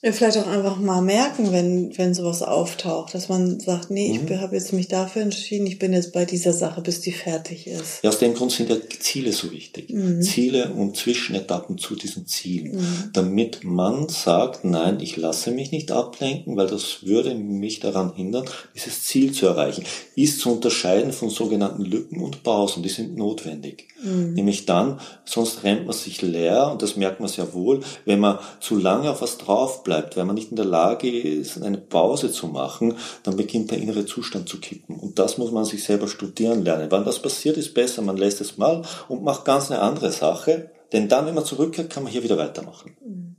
Ja, 0.00 0.12
vielleicht 0.12 0.38
auch 0.38 0.46
einfach 0.46 0.78
mal 0.78 1.02
merken, 1.02 1.50
wenn, 1.50 1.98
wenn 1.98 2.14
sowas 2.14 2.42
auftaucht, 2.42 3.14
dass 3.14 3.28
man 3.28 3.58
sagt, 3.58 3.90
nee, 3.90 4.12
ich 4.12 4.30
mhm. 4.30 4.40
habe 4.40 4.54
jetzt 4.54 4.72
mich 4.72 4.86
dafür 4.86 5.22
entschieden, 5.22 5.66
ich 5.66 5.80
bin 5.80 5.92
jetzt 5.92 6.12
bei 6.12 6.24
dieser 6.24 6.52
Sache, 6.52 6.80
bis 6.82 7.00
die 7.00 7.10
fertig 7.10 7.66
ist. 7.66 8.04
Ja, 8.04 8.10
aus 8.10 8.20
dem 8.20 8.34
Grund 8.34 8.52
sind 8.52 8.70
ja 8.70 8.76
Ziele 9.00 9.32
so 9.32 9.50
wichtig. 9.50 9.90
Mhm. 9.90 10.22
Ziele 10.22 10.72
und 10.72 10.96
Zwischenetappen 10.96 11.78
zu 11.78 11.96
diesen 11.96 12.28
Zielen. 12.28 12.76
Mhm. 12.76 13.10
Damit 13.12 13.64
man 13.64 14.08
sagt, 14.08 14.64
nein, 14.64 15.00
ich 15.00 15.16
lasse 15.16 15.50
mich 15.50 15.72
nicht 15.72 15.90
ablenken, 15.90 16.56
weil 16.56 16.68
das 16.68 17.04
würde 17.04 17.34
mich 17.34 17.80
daran 17.80 18.14
hindern, 18.14 18.44
dieses 18.76 19.02
Ziel 19.02 19.32
zu 19.32 19.46
erreichen. 19.46 19.82
Ist 20.14 20.38
zu 20.38 20.52
unterscheiden 20.52 21.12
von 21.12 21.28
sogenannten 21.28 21.82
Lücken 21.82 22.20
und 22.20 22.44
Pausen, 22.44 22.84
die 22.84 22.88
sind 22.88 23.16
notwendig. 23.16 23.88
Mhm. 24.00 24.34
Nämlich 24.34 24.64
dann, 24.64 25.00
sonst 25.24 25.64
rennt 25.64 25.86
man 25.86 25.96
sich 25.96 26.22
leer 26.22 26.70
und 26.70 26.82
das 26.82 26.94
merkt 26.94 27.18
man 27.18 27.28
sehr 27.28 27.52
wohl, 27.52 27.80
wenn 28.04 28.20
man 28.20 28.38
zu 28.60 28.76
lange 28.76 29.10
auf 29.10 29.22
was 29.22 29.38
drauf 29.38 29.82
bleibt, 29.88 30.16
wenn 30.16 30.26
man 30.26 30.34
nicht 30.34 30.50
in 30.50 30.56
der 30.56 30.66
Lage 30.66 31.10
ist, 31.10 31.62
eine 31.62 31.78
Pause 31.78 32.30
zu 32.30 32.46
machen, 32.46 32.94
dann 33.22 33.36
beginnt 33.36 33.70
der 33.70 33.78
innere 33.78 34.04
Zustand 34.04 34.46
zu 34.46 34.60
kippen. 34.60 34.96
Und 34.96 35.18
das 35.18 35.38
muss 35.38 35.50
man 35.50 35.64
sich 35.64 35.82
selber 35.82 36.08
studieren 36.08 36.62
lernen. 36.62 36.90
Wann 36.90 37.06
das 37.06 37.22
passiert, 37.22 37.56
ist 37.56 37.72
besser, 37.72 38.02
man 38.02 38.18
lässt 38.18 38.42
es 38.42 38.58
mal 38.58 38.82
und 39.08 39.22
macht 39.22 39.46
ganz 39.46 39.70
eine 39.70 39.80
andere 39.80 40.12
Sache, 40.12 40.70
denn 40.92 41.08
dann, 41.08 41.24
wenn 41.24 41.34
man 41.34 41.46
zurückkehrt, 41.46 41.88
kann 41.88 42.02
man 42.02 42.12
hier 42.12 42.22
wieder 42.22 42.36
weitermachen. 42.36 42.96
Mhm. 43.02 43.36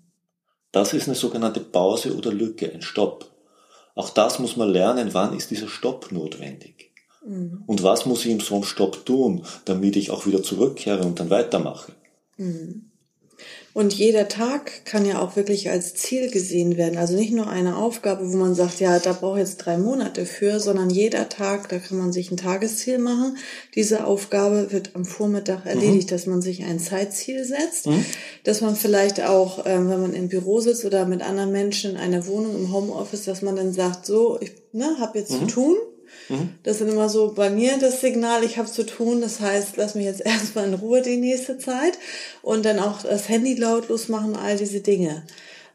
Das 0.72 0.94
ist 0.94 1.08
eine 1.08 1.16
sogenannte 1.16 1.60
Pause 1.60 2.18
oder 2.18 2.32
Lücke, 2.32 2.72
ein 2.74 2.82
Stopp. 2.82 3.30
Auch 3.94 4.10
das 4.10 4.40
muss 4.40 4.58
man 4.58 4.70
lernen, 4.70 5.10
wann 5.14 5.38
ist 5.38 5.52
dieser 5.52 5.68
Stopp 5.68 6.12
notwendig. 6.12 6.94
Mhm. 7.24 7.64
Und 7.68 7.84
was 7.84 8.08
muss 8.08 8.26
ich 8.26 8.32
in 8.32 8.40
so 8.40 8.56
einem 8.56 8.64
Stopp 8.64 9.06
tun, 9.06 9.46
damit 9.66 9.96
ich 9.96 10.10
auch 10.10 10.26
wieder 10.26 10.42
zurückkehre 10.42 11.04
und 11.04 11.20
dann 11.20 11.30
weitermache? 11.30 11.92
Mhm. 12.38 12.89
Und 13.80 13.94
jeder 13.94 14.28
Tag 14.28 14.84
kann 14.84 15.06
ja 15.06 15.22
auch 15.22 15.38
wirklich 15.38 15.70
als 15.70 15.94
Ziel 15.94 16.30
gesehen 16.30 16.76
werden. 16.76 16.98
Also 16.98 17.16
nicht 17.16 17.32
nur 17.32 17.48
eine 17.48 17.78
Aufgabe, 17.78 18.30
wo 18.30 18.36
man 18.36 18.54
sagt, 18.54 18.82
ja, 18.82 19.00
da 19.00 19.14
brauche 19.14 19.40
ich 19.40 19.48
jetzt 19.48 19.60
drei 19.60 19.78
Monate 19.78 20.26
für, 20.26 20.60
sondern 20.60 20.90
jeder 20.90 21.30
Tag, 21.30 21.70
da 21.70 21.80
kann 21.80 21.98
man 21.98 22.12
sich 22.12 22.30
ein 22.30 22.36
Tagesziel 22.36 22.98
machen. 22.98 23.38
Diese 23.76 24.04
Aufgabe 24.04 24.74
wird 24.74 24.98
am 24.98 25.06
Vormittag 25.06 25.66
erledigt, 25.66 26.08
mhm. 26.08 26.14
dass 26.14 26.26
man 26.26 26.42
sich 26.42 26.66
ein 26.66 26.82
Zeitziel 26.82 27.46
setzt, 27.46 27.88
mhm. 27.88 28.04
dass 28.44 28.60
man 28.60 28.76
vielleicht 28.76 29.22
auch, 29.22 29.64
ähm, 29.66 29.90
wenn 29.90 30.02
man 30.02 30.14
im 30.14 30.28
Büro 30.28 30.60
sitzt 30.60 30.84
oder 30.84 31.06
mit 31.06 31.22
anderen 31.22 31.54
Menschen 31.54 31.92
in 31.92 31.98
einer 31.98 32.28
Wohnung 32.28 32.58
im 32.58 32.74
Homeoffice, 32.74 33.24
dass 33.24 33.42
man 33.42 33.56
dann 33.56 33.72
sagt, 33.72 34.06
so, 34.06 34.40
ich 34.42 34.52
ne, 34.74 34.98
habe 35.00 35.20
jetzt 35.20 35.32
mhm. 35.32 35.48
zu 35.48 35.56
tun 35.56 35.78
Mhm. 36.30 36.56
Das 36.64 36.82
ist 36.82 36.92
immer 36.92 37.10
so 37.10 37.34
bei 37.34 37.50
mir 37.50 37.78
das 37.80 38.02
Signal, 38.02 38.44
ich 38.44 38.58
habe 38.58 38.72
zu 38.72 38.86
tun. 38.86 39.22
Das 39.22 39.40
heißt, 39.40 39.78
lass 39.78 39.96
mich 39.96 40.06
jetzt 40.06 40.22
erstmal 40.26 40.68
in 40.68 40.74
Ruhe 40.74 41.02
die 41.02 41.18
nächste 41.18 41.58
Zeit 41.58 41.98
und 42.42 42.66
dann 42.66 42.80
auch 42.80 43.02
das 43.04 43.30
Handy 43.30 43.56
lautlos 43.56 44.08
machen, 44.08 44.36
all 44.36 44.58
diese 44.58 44.82
Dinge. 44.82 45.24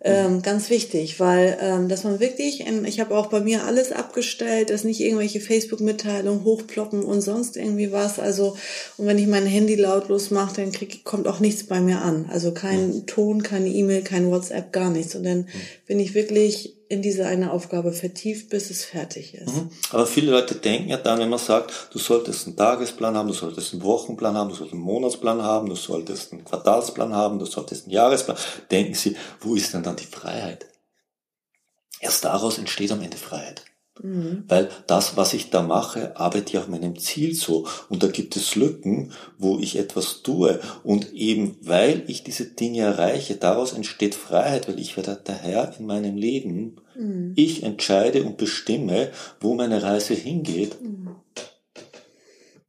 Ähm, 0.07 0.43
ganz 0.43 0.69
wichtig, 0.69 1.19
weil 1.19 1.57
ähm, 1.63 1.89
dass 1.89 2.05
man 2.05 2.21
wirklich, 2.21 2.67
in, 2.67 2.85
ich 2.85 3.01
habe 3.01 3.17
auch 3.17 3.29
bei 3.29 3.41
mir 3.41 3.65
alles 3.65 3.91
abgestellt, 3.91 4.69
dass 4.69 4.85
nicht 4.85 5.01
irgendwelche 5.01 5.41
Facebook-Mitteilungen 5.41 6.45
hochploppen 6.45 7.03
und 7.03 7.23
sonst 7.23 7.57
irgendwie 7.57 7.91
was. 7.91 8.19
Also 8.19 8.55
und 8.99 9.07
wenn 9.07 9.17
ich 9.17 9.27
mein 9.27 9.47
Handy 9.47 9.77
lautlos 9.77 10.31
mache, 10.31 10.57
dann 10.57 10.73
krieg, 10.73 11.05
kommt 11.05 11.27
auch 11.27 11.41
nichts 11.41 11.65
bei 11.65 11.81
mir 11.81 12.03
an. 12.03 12.27
Also 12.31 12.53
kein 12.53 12.89
mhm. 12.89 13.07
Ton, 13.07 13.43
keine 13.43 13.69
E-Mail, 13.69 14.03
kein 14.03 14.31
WhatsApp, 14.31 14.75
gar 14.75 14.91
nichts. 14.91 15.15
Und 15.15 15.25
dann 15.25 15.39
mhm. 15.39 15.47
bin 15.87 15.99
ich 15.99 16.13
wirklich 16.13 16.74
in 16.89 17.03
diese 17.03 17.27
eine 17.27 17.53
Aufgabe 17.53 17.93
vertieft, 17.93 18.51
bis 18.51 18.71
es 18.71 18.85
fertig 18.85 19.35
ist. 19.35 19.55
Mhm. 19.55 19.71
Aber 19.91 20.07
viele 20.07 20.31
Leute 20.31 20.55
denken 20.55 20.91
ja 20.91 20.97
dann, 20.97 21.19
wenn 21.19 21.29
man 21.29 21.39
sagt, 21.39 21.89
du 21.91 21.99
solltest 21.99 22.47
einen 22.47 22.57
Tagesplan 22.57 23.17
haben, 23.17 23.29
du 23.29 23.35
solltest 23.35 23.73
einen 23.73 23.83
Wochenplan 23.83 24.37
haben, 24.37 24.51
du 24.51 24.55
solltest 24.55 24.75
einen 24.75 24.83
Monatsplan 24.83 25.43
haben, 25.43 25.69
du 25.69 25.77
solltest 25.77 26.33
einen 26.33 26.45
Quartalsplan 26.45 27.15
haben, 27.15 27.39
du 27.39 27.47
solltest 27.47 27.85
einen 27.85 27.93
Jahresplan, 27.93 28.37
denken 28.71 28.95
sie, 28.95 29.17
wo 29.41 29.55
ist 29.55 29.73
denn 29.73 29.83
dann 29.83 29.97
die 29.97 30.05
Freiheit? 30.05 30.67
Erst 32.01 32.25
daraus 32.25 32.59
entsteht 32.59 32.93
am 32.93 33.03
Ende 33.03 33.17
Freiheit. 33.17 33.65
Mhm. 34.03 34.45
Weil 34.49 34.69
das, 34.87 35.17
was 35.17 35.35
ich 35.35 35.51
da 35.51 35.63
mache, 35.63 36.17
arbeitet 36.17 36.53
ja 36.53 36.61
auf 36.61 36.69
meinem 36.69 36.99
Ziel 36.99 37.35
so. 37.35 37.67
Und 37.89 38.03
da 38.03 38.09
gibt 38.09 38.37
es 38.37 38.57
Lücken, 38.57 39.13
wo 39.39 39.59
ich 39.59 39.77
etwas 39.77 40.23
tue. 40.23 40.61
Und 40.83 41.13
eben 41.13 41.57
weil 41.63 42.03
ich 42.09 42.25
diese 42.25 42.47
Dinge 42.47 42.81
erreiche, 42.81 43.37
daraus 43.37 43.73
entsteht 43.73 44.15
Freiheit, 44.15 44.69
weil 44.69 44.79
ich 44.79 44.97
werde 44.97 45.19
der 45.27 45.37
Herr 45.37 45.73
in 45.79 45.87
meinem 45.87 46.17
Leben. 46.17 46.77
Mhm. 46.97 47.33
Ich 47.37 47.63
entscheide 47.63 48.25
und 48.25 48.37
bestimme, 48.37 49.11
wo 49.41 49.55
meine 49.55 49.83
Reise 49.83 50.15
hingeht. 50.15 50.81
Mhm. 50.83 51.04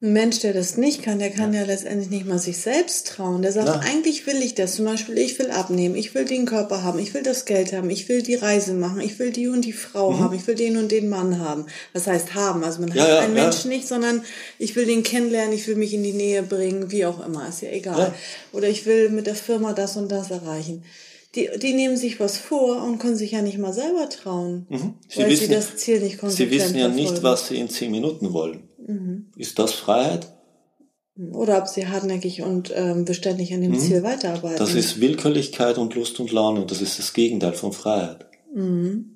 Ein 0.06 0.14
Mensch, 0.14 0.42
der 0.42 0.54
das 0.54 0.78
nicht 0.78 1.02
kann, 1.02 1.18
der 1.18 1.32
kann 1.32 1.52
ja, 1.52 1.62
ja 1.62 1.66
letztendlich 1.66 2.12
nicht 2.12 2.28
mal 2.28 2.38
sich 2.38 2.60
selbst 2.60 3.08
trauen. 3.08 3.42
Der 3.42 3.52
sagt, 3.52 3.68
ja. 3.68 3.80
eigentlich 3.80 4.28
will 4.28 4.40
ich 4.44 4.54
das. 4.54 4.76
Zum 4.76 4.86
Beispiel, 4.86 5.18
ich 5.18 5.40
will 5.40 5.50
abnehmen, 5.50 5.96
ich 5.96 6.14
will 6.14 6.26
den 6.26 6.46
Körper 6.46 6.84
haben, 6.84 7.00
ich 7.00 7.16
will 7.16 7.24
das 7.24 7.46
Geld 7.46 7.74
haben, 7.74 7.90
ich 7.90 8.08
will 8.08 8.22
die 8.22 8.36
Reise 8.36 8.76
machen, 8.76 9.02
ich 9.02 9.18
will 9.18 9.32
die 9.32 9.48
und 9.48 9.66
die 9.66 9.74
Frau 9.74 10.12
mhm. 10.12 10.20
haben, 10.20 10.36
ich 10.36 10.46
will 10.46 10.54
den 10.54 10.78
und 10.78 10.92
den 10.92 11.10
Mann 11.10 11.40
haben. 11.40 11.66
Was 11.94 12.06
heißt 12.06 12.36
haben? 12.36 12.64
Also 12.64 12.82
man 12.82 12.94
ja, 12.94 13.02
hat 13.02 13.10
einen 13.24 13.34
Menschen 13.34 13.70
nicht, 13.70 13.88
sondern 13.88 14.22
ich 14.60 14.76
will 14.76 14.86
den 14.86 15.02
kennenlernen, 15.02 15.56
ich 15.56 15.68
will 15.68 15.76
mich 15.76 15.92
in 15.92 16.04
die 16.04 16.14
Nähe 16.14 16.44
bringen, 16.44 16.92
wie 16.92 17.08
auch 17.08 17.26
immer, 17.26 17.50
ist 17.50 17.64
ja 17.64 17.72
egal. 17.72 18.14
Oder 18.52 18.68
ich 18.68 18.86
will 18.86 19.10
mit 19.10 19.26
der 19.26 19.34
Firma 19.34 19.74
das 19.74 19.98
und 19.98 20.12
das 20.12 20.30
erreichen. 20.30 20.84
Die, 21.34 21.50
die 21.58 21.74
nehmen 21.74 21.98
sich 21.98 22.20
was 22.20 22.38
vor 22.38 22.84
und 22.84 23.00
können 23.00 23.18
sich 23.18 23.32
ja 23.32 23.42
nicht 23.42 23.58
mal 23.58 23.74
selber 23.74 24.08
trauen, 24.08 24.68
mhm. 24.70 24.94
sie 25.10 25.24
weil 25.24 25.32
wissen, 25.32 25.48
sie 25.48 25.54
das 25.54 25.76
Ziel 25.78 26.00
nicht 26.00 26.20
konsequent 26.20 26.52
Sie 26.52 26.56
wissen 26.56 26.76
ja 26.78 26.86
verfolgen. 26.86 27.12
nicht, 27.12 27.24
was 27.24 27.48
sie 27.48 27.58
in 27.58 27.70
zehn 27.70 27.92
Minuten 27.92 28.32
wollen. 28.32 28.70
Mhm. 28.86 29.32
Ist 29.36 29.60
das 29.60 29.74
Freiheit? 29.74 30.32
Oder 31.32 31.60
ob 31.60 31.68
sie 31.68 31.88
hartnäckig 31.88 32.42
und 32.42 32.74
ähm, 32.76 33.06
beständig 33.06 33.54
an 33.54 33.62
dem 33.62 33.72
mhm. 33.72 33.80
Ziel 33.80 34.04
weiterarbeiten. 34.04 34.58
Das 34.58 34.74
ist 34.74 35.00
Willkürlichkeit 35.00 35.78
und 35.78 35.96
Lust 35.96 36.20
und 36.20 36.32
Laune 36.32 36.62
und 36.62 36.72
das 36.72 36.82
ist 36.82 37.00
das 37.00 37.14
Gegenteil 37.14 37.54
von 37.54 37.72
Freiheit. 37.72 38.26
Mhm. 38.54 39.12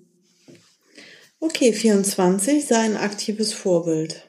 Okay, 1.41 1.73
24, 1.73 2.65
sei 2.65 2.77
ein 2.77 2.97
aktives 2.97 3.53
Vorbild. 3.53 4.23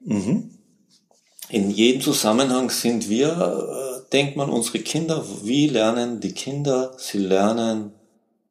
Mhm. 0.00 0.50
In 1.50 1.70
jedem 1.70 2.00
Zusammenhang 2.00 2.70
sind 2.70 3.08
wir, 3.08 3.28
äh, 3.28 4.10
denkt 4.10 4.36
man, 4.36 4.50
unsere 4.50 4.80
Kinder, 4.80 5.24
wie 5.42 5.68
lernen 5.68 6.20
die 6.20 6.32
Kinder? 6.32 6.96
Sie 6.98 7.18
lernen 7.18 7.92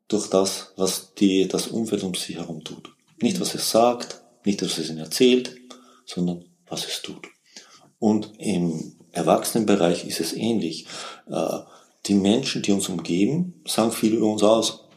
durch 0.07 0.29
das, 0.29 0.73
was 0.77 1.13
die, 1.15 1.47
das 1.47 1.67
Umfeld 1.67 2.03
um 2.03 2.13
sie 2.13 2.35
herum 2.35 2.63
tut. 2.63 2.91
Nicht, 3.21 3.41
was 3.41 3.55
es 3.55 3.69
sagt, 3.69 4.22
nicht, 4.45 4.61
was 4.61 4.77
es 4.77 4.89
ihnen 4.89 4.99
erzählt, 4.99 5.55
sondern 6.05 6.45
was 6.67 6.85
es 6.85 7.01
tut. 7.01 7.27
Und 7.99 8.33
im 8.37 8.95
Erwachsenenbereich 9.11 10.05
ist 10.05 10.19
es 10.19 10.33
ähnlich. 10.33 10.85
Äh, 11.27 11.59
die 12.05 12.15
Menschen, 12.15 12.61
die 12.61 12.71
uns 12.71 12.89
umgeben, 12.89 13.61
sagen 13.65 13.91
viel 13.91 14.15
über 14.15 14.31
uns 14.31 14.43
aus. 14.43 14.89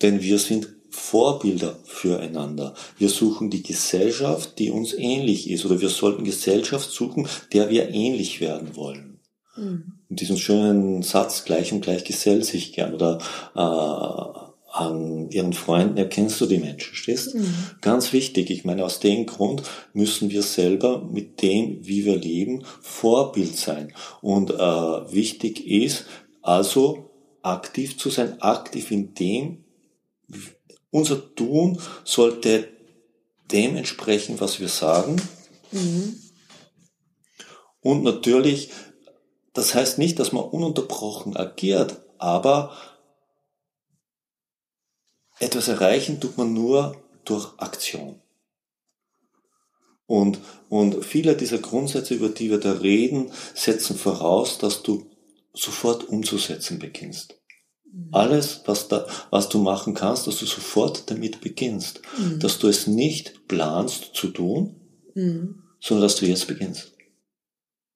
Denn 0.00 0.20
wir 0.20 0.38
sind 0.38 0.68
Vorbilder 0.90 1.78
füreinander. 1.84 2.74
Wir 2.98 3.08
suchen 3.08 3.50
die 3.50 3.62
Gesellschaft, 3.62 4.58
die 4.58 4.70
uns 4.70 4.92
ähnlich 4.92 5.48
ist, 5.48 5.64
oder 5.64 5.80
wir 5.80 5.88
sollten 5.88 6.24
Gesellschaft 6.24 6.90
suchen, 6.90 7.28
der 7.52 7.70
wir 7.70 7.90
ähnlich 7.90 8.40
werden 8.40 8.76
wollen. 8.76 9.12
Mhm. 9.56 9.98
in 10.08 10.16
diesem 10.16 10.38
schönen 10.38 11.02
Satz, 11.02 11.44
gleich 11.44 11.72
und 11.72 11.82
gleich 11.82 12.04
gesellt 12.04 12.46
sich 12.46 12.72
gern 12.72 12.94
oder 12.94 13.18
äh, 13.54 14.51
an 14.72 15.30
ihren 15.30 15.52
Freunden 15.52 15.98
erkennst 15.98 16.40
du 16.40 16.46
die 16.46 16.58
Menschen, 16.58 16.94
stehst? 16.94 17.34
Mhm. 17.34 17.54
Ganz 17.82 18.12
wichtig, 18.12 18.50
ich 18.50 18.64
meine, 18.64 18.84
aus 18.84 19.00
dem 19.00 19.26
Grund 19.26 19.62
müssen 19.92 20.30
wir 20.30 20.42
selber 20.42 21.02
mit 21.02 21.42
dem, 21.42 21.86
wie 21.86 22.06
wir 22.06 22.16
leben, 22.16 22.64
Vorbild 22.80 23.56
sein. 23.56 23.92
Und 24.22 24.50
äh, 24.50 24.56
wichtig 24.56 25.66
ist 25.66 26.06
also 26.40 27.10
aktiv 27.42 27.98
zu 27.98 28.08
sein, 28.08 28.40
aktiv 28.40 28.90
in 28.90 29.14
dem, 29.14 29.64
unser 30.90 31.34
Tun 31.34 31.78
sollte 32.04 32.68
dem 33.50 33.76
entsprechen, 33.76 34.40
was 34.40 34.58
wir 34.58 34.68
sagen. 34.68 35.20
Mhm. 35.70 36.16
Und 37.82 38.04
natürlich, 38.04 38.70
das 39.52 39.74
heißt 39.74 39.98
nicht, 39.98 40.18
dass 40.18 40.32
man 40.32 40.44
ununterbrochen 40.44 41.36
agiert, 41.36 42.00
aber 42.16 42.72
etwas 45.42 45.68
erreichen 45.68 46.20
tut 46.20 46.38
man 46.38 46.52
nur 46.54 46.96
durch 47.24 47.48
Aktion. 47.58 48.20
Und, 50.06 50.38
und 50.68 51.04
viele 51.04 51.36
dieser 51.36 51.58
Grundsätze, 51.58 52.14
über 52.14 52.28
die 52.28 52.50
wir 52.50 52.58
da 52.58 52.72
reden, 52.72 53.30
setzen 53.54 53.96
voraus, 53.96 54.58
dass 54.58 54.82
du 54.82 55.10
sofort 55.54 56.04
umzusetzen 56.04 56.78
beginnst. 56.78 57.40
Mhm. 57.90 58.08
Alles, 58.12 58.62
was, 58.66 58.88
da, 58.88 59.06
was 59.30 59.48
du 59.48 59.58
machen 59.58 59.94
kannst, 59.94 60.26
dass 60.26 60.38
du 60.38 60.46
sofort 60.46 61.10
damit 61.10 61.40
beginnst. 61.40 62.02
Mhm. 62.18 62.40
Dass 62.40 62.58
du 62.58 62.68
es 62.68 62.86
nicht 62.86 63.48
planst 63.48 64.10
zu 64.14 64.28
tun, 64.28 64.76
mhm. 65.14 65.62
sondern 65.80 66.02
dass 66.02 66.16
du 66.16 66.26
jetzt 66.26 66.46
beginnst. 66.46 66.91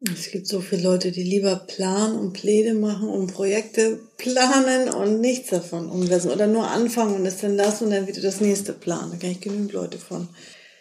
Es 0.01 0.31
gibt 0.31 0.47
so 0.47 0.61
viele 0.61 0.83
Leute, 0.83 1.11
die 1.11 1.23
lieber 1.23 1.57
planen 1.57 2.19
und 2.19 2.35
Pläne 2.35 2.75
machen 2.75 3.09
und 3.09 3.33
Projekte 3.33 3.99
planen 4.19 4.91
und 4.91 5.21
nichts 5.21 5.51
davon 5.51 5.89
umsetzen 5.89 6.31
oder 6.31 6.47
nur 6.47 6.69
anfangen 6.69 7.15
und 7.15 7.25
es 7.25 7.39
dann 7.39 7.57
lassen 7.57 7.85
und 7.85 7.91
dann 7.93 8.07
wieder 8.07 8.21
das 8.21 8.43
nächste 8.43 8.75
planen. 8.75 9.13
Da 9.13 9.17
kann 9.17 9.31
ich 9.31 9.41
genügend 9.41 9.73
Leute 9.73 9.99
von. 9.99 10.29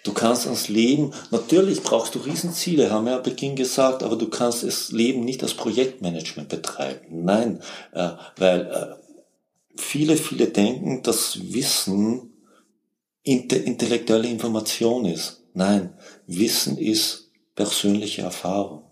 Du 0.04 0.13
kannst 0.13 0.45
ans 0.45 0.67
Leben, 0.67 1.13
natürlich 1.32 1.82
brauchst 1.82 2.13
du 2.13 2.19
Riesenziele, 2.19 2.91
haben 2.91 3.06
wir 3.06 3.13
ja 3.13 3.19
Beginn 3.19 3.56
gesagt, 3.56 4.04
aber 4.04 4.17
du 4.17 4.30
kannst 4.30 4.63
das 4.63 4.91
Leben 4.91 5.21
nicht 5.21 5.41
als 5.41 5.54
Projektmanagement 5.54 6.49
betreiben. 6.49 7.23
Nein, 7.23 7.62
äh, 7.93 8.10
weil 8.38 8.62
äh, 8.67 9.82
viele, 9.82 10.17
viele 10.17 10.47
denken, 10.47 11.01
dass 11.04 11.54
Wissen 11.54 12.34
intellektuelle 13.23 14.28
Information 14.28 15.06
ist. 15.06 15.41
Nein, 15.54 15.97
Wissen 16.28 16.78
ist 16.78 17.32
persönliche 17.56 18.21
Erfahrung. 18.21 18.84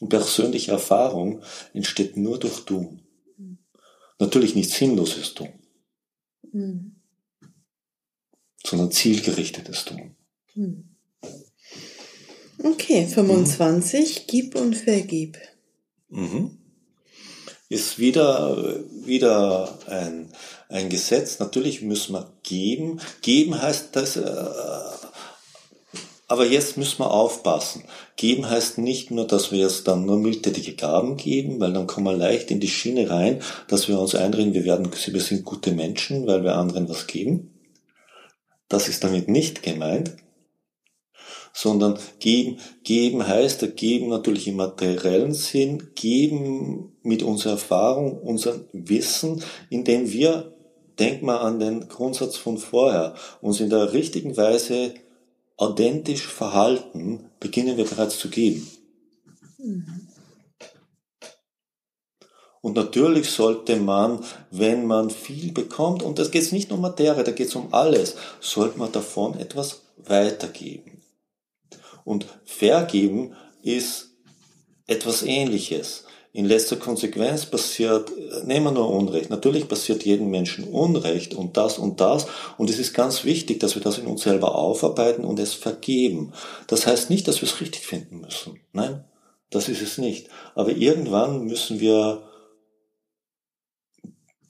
Und 0.00 0.08
persönliche 0.08 0.72
Erfahrung 0.72 1.42
entsteht 1.72 2.16
nur 2.16 2.38
durch 2.38 2.60
Tun. 2.64 3.02
Natürlich 4.18 4.54
nicht 4.54 4.70
sinnloses 4.70 5.34
Tun, 5.34 5.52
mhm. 6.52 6.96
sondern 8.64 8.90
zielgerichtetes 8.90 9.84
Tun. 9.84 10.16
Mhm. 10.54 10.96
Okay, 12.62 13.06
25, 13.06 14.20
mhm. 14.20 14.24
gib 14.26 14.54
und 14.54 14.74
vergib. 14.74 15.38
Mhm. 16.08 16.58
Ist 17.68 17.98
wieder, 17.98 18.84
wieder 19.04 19.78
ein, 19.88 20.32
ein 20.68 20.88
Gesetz. 20.88 21.38
Natürlich 21.40 21.82
müssen 21.82 22.14
wir 22.14 22.32
geben. 22.42 23.00
Geben 23.22 23.60
heißt, 23.60 23.94
dass, 23.96 24.16
äh, 24.16 24.22
aber 26.28 26.44
jetzt 26.44 26.76
müssen 26.76 26.98
wir 26.98 27.10
aufpassen. 27.10 27.84
Geben 28.16 28.50
heißt 28.50 28.78
nicht 28.78 29.10
nur, 29.10 29.26
dass 29.26 29.52
wir 29.52 29.60
jetzt 29.60 29.86
dann 29.86 30.04
nur 30.04 30.18
mildtätige 30.18 30.74
Gaben 30.74 31.16
geben, 31.16 31.60
weil 31.60 31.72
dann 31.72 31.86
kommen 31.86 32.06
wir 32.06 32.16
leicht 32.16 32.50
in 32.50 32.58
die 32.58 32.68
Schiene 32.68 33.08
rein, 33.08 33.40
dass 33.68 33.86
wir 33.86 34.00
uns 34.00 34.14
einreden, 34.14 34.52
wir 34.52 34.64
werden, 34.64 34.90
wir 34.92 35.20
sind 35.20 35.44
gute 35.44 35.72
Menschen, 35.72 36.26
weil 36.26 36.42
wir 36.42 36.56
anderen 36.56 36.88
was 36.88 37.06
geben. 37.06 37.52
Das 38.68 38.88
ist 38.88 39.04
damit 39.04 39.28
nicht 39.28 39.62
gemeint. 39.62 40.16
Sondern 41.52 41.98
geben, 42.18 42.58
geben 42.82 43.26
heißt, 43.26 43.76
geben 43.76 44.08
natürlich 44.08 44.46
im 44.48 44.56
materiellen 44.56 45.32
Sinn, 45.32 45.90
geben 45.94 46.96
mit 47.02 47.22
unserer 47.22 47.52
Erfahrung, 47.52 48.18
unserem 48.18 48.66
Wissen, 48.72 49.42
indem 49.70 50.12
wir, 50.12 50.52
denk 50.98 51.22
mal 51.22 51.38
an 51.38 51.58
den 51.60 51.88
Grundsatz 51.88 52.36
von 52.36 52.58
vorher, 52.58 53.14
uns 53.40 53.60
in 53.60 53.70
der 53.70 53.94
richtigen 53.94 54.36
Weise 54.36 54.92
authentisch 55.56 56.26
verhalten, 56.26 57.30
beginnen 57.40 57.76
wir 57.76 57.84
bereits 57.84 58.18
zu 58.18 58.28
geben. 58.28 58.70
Mhm. 59.58 60.08
Und 62.60 62.74
natürlich 62.74 63.30
sollte 63.30 63.76
man, 63.76 64.24
wenn 64.50 64.86
man 64.86 65.10
viel 65.10 65.52
bekommt, 65.52 66.02
und 66.02 66.18
das 66.18 66.32
geht 66.32 66.50
nicht 66.50 66.68
nur 66.68 66.78
um 66.78 66.82
Materie, 66.82 67.22
da 67.22 67.30
geht 67.30 67.46
es 67.46 67.54
um 67.54 67.72
alles, 67.72 68.16
sollte 68.40 68.78
man 68.78 68.90
davon 68.90 69.38
etwas 69.38 69.82
weitergeben. 69.98 71.00
Und 72.04 72.26
vergeben 72.44 73.36
ist 73.62 74.10
etwas 74.88 75.22
ähnliches 75.22 76.05
in 76.36 76.44
letzter 76.44 76.76
Konsequenz 76.76 77.46
passiert, 77.46 78.12
nehmen 78.44 78.66
wir 78.66 78.72
nur 78.72 78.90
Unrecht. 78.90 79.30
Natürlich 79.30 79.68
passiert 79.68 80.04
jedem 80.04 80.28
Menschen 80.28 80.64
Unrecht 80.64 81.32
und 81.32 81.56
das 81.56 81.78
und 81.78 81.98
das. 82.02 82.26
Und 82.58 82.68
es 82.68 82.78
ist 82.78 82.92
ganz 82.92 83.24
wichtig, 83.24 83.58
dass 83.58 83.74
wir 83.74 83.80
das 83.80 83.96
in 83.96 84.06
uns 84.06 84.20
selber 84.20 84.54
aufarbeiten 84.54 85.24
und 85.24 85.38
es 85.38 85.54
vergeben. 85.54 86.34
Das 86.66 86.86
heißt 86.86 87.08
nicht, 87.08 87.26
dass 87.26 87.40
wir 87.40 87.48
es 87.48 87.58
richtig 87.62 87.86
finden 87.86 88.20
müssen. 88.20 88.60
Nein, 88.74 89.02
das 89.48 89.70
ist 89.70 89.80
es 89.80 89.96
nicht. 89.96 90.28
Aber 90.54 90.72
irgendwann 90.72 91.44
müssen 91.44 91.80
wir 91.80 92.28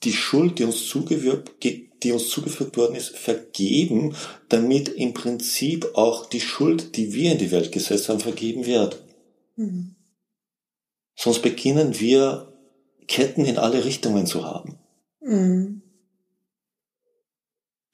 die 0.03 0.11
Schuld, 0.11 0.59
die 0.59 0.65
uns 0.65 0.89
zugeführt, 0.89 1.51
die 1.63 2.11
uns 2.11 2.27
zugeführt 2.27 2.75
worden 2.75 2.97
ist, 2.97 3.17
vergeben, 3.17 4.13
damit 4.49 4.89
im 4.89 5.13
Prinzip 5.13 5.87
auch 5.93 6.25
die 6.25 6.41
Schuld, 6.41 6.97
die 6.97 7.13
wir 7.13 7.31
in 7.31 7.37
die 7.37 7.51
Welt 7.51 7.71
gesetzt 7.71 8.09
haben, 8.09 8.19
vergeben 8.19 8.65
wird. 8.65 9.01
Mhm. 9.55 9.96
Sonst 11.17 11.41
beginnen 11.41 11.99
wir 11.99 12.53
Ketten 13.07 13.43
in 13.43 13.57
alle 13.57 13.83
Richtungen 13.83 14.27
zu 14.27 14.45
haben. 14.45 14.77
Mhm. 15.19 15.81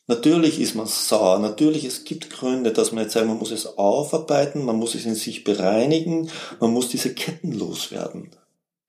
Natürlich 0.06 0.60
ist 0.60 0.76
man 0.76 0.86
sauer, 0.86 1.40
natürlich 1.40 1.86
es 1.86 2.04
gibt 2.04 2.30
Gründe, 2.30 2.74
dass 2.74 2.92
man 2.92 3.06
jetzt 3.06 3.14
sagt, 3.14 3.26
man 3.26 3.38
muss 3.38 3.52
es 3.52 3.78
aufarbeiten, 3.78 4.66
man 4.66 4.76
muss 4.76 4.96
es 4.96 5.06
in 5.06 5.16
sich 5.16 5.46
bereinigen, 5.46 6.30
man 6.60 6.72
muss 6.72 6.90
diese 6.90 7.14
Ketten 7.14 7.54
loswerden. 7.54 8.32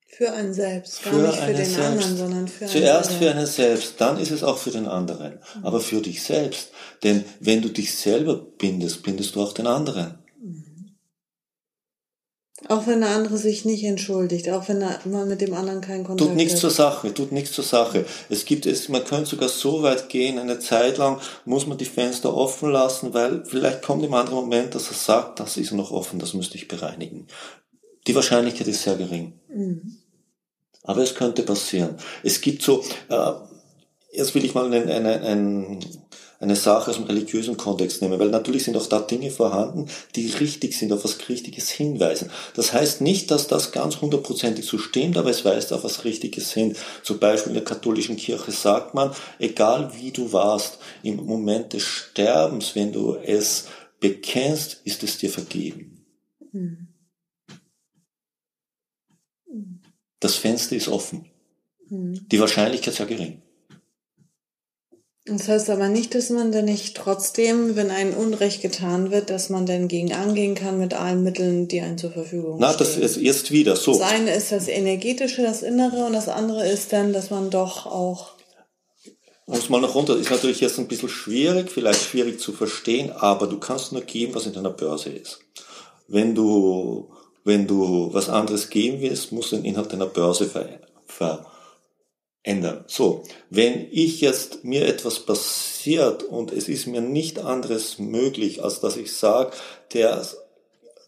Für 0.05 0.33
einen 0.33 0.53
selbst, 0.53 1.03
gar 1.03 1.13
für 1.13 1.21
nicht 1.21 1.39
für 1.39 1.53
den 1.53 1.65
selbst. 1.65 1.79
anderen, 1.79 2.17
sondern 2.17 2.47
für 2.49 2.65
einen 2.65 2.73
Zuerst 2.73 3.11
für 3.13 3.31
einen 3.31 3.45
selbst, 3.45 3.93
dann 3.99 4.19
ist 4.19 4.31
es 4.31 4.43
auch 4.43 4.57
für 4.57 4.71
den 4.71 4.87
anderen, 4.87 5.39
mhm. 5.55 5.65
aber 5.65 5.79
für 5.79 6.01
dich 6.01 6.21
selbst. 6.21 6.71
Denn 7.03 7.23
wenn 7.39 7.61
du 7.61 7.69
dich 7.69 7.95
selber 7.95 8.35
bindest, 8.35 9.03
bindest 9.03 9.35
du 9.35 9.41
auch 9.41 9.53
den 9.53 9.67
anderen. 9.67 10.19
Auch 12.67 12.87
wenn 12.87 13.01
der 13.01 13.11
andere 13.11 13.37
sich 13.37 13.63
nicht 13.63 13.83
entschuldigt, 13.83 14.49
auch 14.49 14.67
wenn 14.67 14.83
man 15.05 15.27
mit 15.27 15.41
dem 15.41 15.53
anderen 15.53 15.81
keinen 15.81 16.03
Kontakt 16.03 16.21
hat. 16.21 16.27
Tut 16.29 16.35
nichts 16.35 16.59
zur 16.59 16.71
Sache, 16.71 17.13
tut 17.13 17.31
nichts 17.31 17.51
zur 17.51 17.63
Sache. 17.63 18.05
Es 18.29 18.45
gibt 18.45 18.65
es, 18.65 18.89
man 18.89 19.03
könnte 19.03 19.29
sogar 19.29 19.49
so 19.49 19.83
weit 19.83 20.09
gehen, 20.09 20.39
eine 20.39 20.57
Zeit 20.57 20.97
lang 20.97 21.19
muss 21.45 21.67
man 21.67 21.77
die 21.77 21.85
Fenster 21.85 22.35
offen 22.35 22.71
lassen, 22.71 23.13
weil 23.13 23.45
vielleicht 23.45 23.83
kommt 23.83 24.03
im 24.03 24.13
anderen 24.15 24.39
Moment, 24.39 24.73
dass 24.73 24.87
er 24.89 24.95
sagt, 24.95 25.39
das 25.39 25.57
ist 25.57 25.73
noch 25.73 25.91
offen, 25.91 26.17
das 26.17 26.33
müsste 26.33 26.57
ich 26.57 26.67
bereinigen. 26.67 27.27
Die 28.07 28.15
Wahrscheinlichkeit 28.15 28.67
ist 28.67 28.83
sehr 28.83 28.95
gering. 28.95 29.39
Mhm. 29.47 29.97
Aber 30.83 31.01
es 31.01 31.13
könnte 31.13 31.43
passieren. 31.43 31.97
Es 32.23 32.41
gibt 32.41 32.63
so, 32.63 32.83
äh, 33.09 33.31
jetzt 34.11 34.33
will 34.33 34.45
ich 34.45 34.55
mal 34.55 34.65
einen, 34.65 34.89
einen, 34.89 35.23
einen 35.23 35.79
eine 36.39 36.55
Sache 36.55 36.91
aus 36.91 36.97
dem 36.97 37.05
religiösen 37.05 37.57
Kontext 37.57 38.01
nehmen, 38.01 38.19
weil 38.19 38.29
natürlich 38.29 38.63
sind 38.63 38.77
auch 38.77 38.87
da 38.87 38.99
Dinge 38.99 39.31
vorhanden, 39.31 39.87
die 40.15 40.27
richtig 40.27 40.77
sind, 40.77 40.91
auf 40.91 41.03
was 41.03 41.29
Richtiges 41.29 41.69
hinweisen. 41.69 42.29
Das 42.55 42.73
heißt 42.73 43.01
nicht, 43.01 43.31
dass 43.31 43.47
das 43.47 43.71
ganz 43.71 44.01
hundertprozentig 44.01 44.65
so 44.65 44.77
stimmt, 44.77 45.17
aber 45.17 45.29
es 45.29 45.45
weist 45.45 45.73
auf 45.73 45.83
was 45.83 46.03
Richtiges 46.05 46.51
hin. 46.51 46.75
Zum 47.03 47.19
Beispiel 47.19 47.51
in 47.51 47.55
der 47.55 47.63
katholischen 47.63 48.17
Kirche 48.17 48.51
sagt 48.51 48.93
man, 48.93 49.11
egal 49.39 49.91
wie 49.97 50.11
du 50.11 50.31
warst, 50.33 50.79
im 51.03 51.17
Moment 51.17 51.73
des 51.73 51.83
Sterbens, 51.83 52.75
wenn 52.75 52.91
du 52.91 53.15
es 53.15 53.65
bekennst, 53.99 54.81
ist 54.83 55.03
es 55.03 55.17
dir 55.17 55.29
vergeben. 55.29 56.05
Mhm. 56.51 56.87
Das 60.19 60.35
Fenster 60.35 60.75
ist 60.75 60.87
offen. 60.87 61.25
Mhm. 61.89 62.27
Die 62.29 62.39
Wahrscheinlichkeit 62.39 62.93
ist 62.93 62.99
ja 62.99 63.05
gering. 63.05 63.41
Das 65.27 65.47
heißt 65.47 65.71
aber 65.71 65.89
nicht, 65.89 66.13
dass 66.13 66.29
man 66.29 66.51
dann 66.51 66.65
nicht 66.65 66.95
trotzdem, 66.95 67.75
wenn 67.75 67.89
ein 67.89 68.13
Unrecht 68.13 68.61
getan 68.61 69.09
wird, 69.09 69.31
dass 69.31 69.49
man 69.49 69.65
dann 69.65 69.87
gegen 69.87 70.13
angehen 70.13 70.53
kann 70.53 70.77
mit 70.77 70.93
allen 70.93 71.23
Mitteln, 71.23 71.67
die 71.67 71.81
einem 71.81 71.97
zur 71.97 72.11
Verfügung 72.11 72.57
stehen. 72.57 72.69
Na, 72.71 72.73
das 72.77 72.95
ist 72.95 73.17
jetzt 73.17 73.51
wieder 73.51 73.75
so. 73.75 73.97
Das 73.97 74.01
eine 74.01 74.35
ist 74.35 74.51
das 74.51 74.67
Energetische, 74.67 75.41
das 75.41 75.63
Innere 75.63 76.05
und 76.05 76.13
das 76.13 76.29
andere 76.29 76.67
ist 76.67 76.93
dann, 76.93 77.11
dass 77.11 77.31
man 77.31 77.49
doch 77.49 77.87
auch 77.87 78.35
muss 79.47 79.69
mal 79.69 79.79
noch 79.79 79.93
runter, 79.93 80.17
ist 80.17 80.31
natürlich 80.31 80.59
jetzt 80.59 80.79
ein 80.79 80.87
bisschen 80.87 81.09
schwierig, 81.09 81.69
vielleicht 81.69 82.01
schwierig 82.01 82.39
zu 82.39 82.51
verstehen, 82.51 83.11
aber 83.11 83.45
du 83.45 83.59
kannst 83.59 83.91
nur 83.91 84.01
geben, 84.01 84.33
was 84.33 84.47
in 84.47 84.53
deiner 84.53 84.71
Börse 84.71 85.09
ist. 85.09 85.39
Wenn 86.07 86.33
du 86.33 87.09
Wenn 87.43 87.67
du 87.67 88.09
was 88.11 88.27
anderes 88.27 88.69
geben 88.71 89.01
willst, 89.01 89.31
musst 89.31 89.51
du 89.51 89.57
den 89.57 89.65
Inhalt 89.65 89.93
deiner 89.93 90.07
Börse 90.07 90.49
verändern. 92.45 92.85
So, 92.87 93.23
wenn 93.49 93.87
ich 93.91 94.21
jetzt 94.21 94.63
mir 94.63 94.87
etwas 94.87 95.19
passiert 95.19 96.23
und 96.23 96.51
es 96.51 96.69
ist 96.69 96.87
mir 96.87 97.01
nicht 97.01 97.39
anderes 97.39 97.99
möglich, 97.99 98.63
als 98.63 98.79
dass 98.79 98.97
ich 98.97 99.13
sage, 99.13 99.51
der 99.93 100.25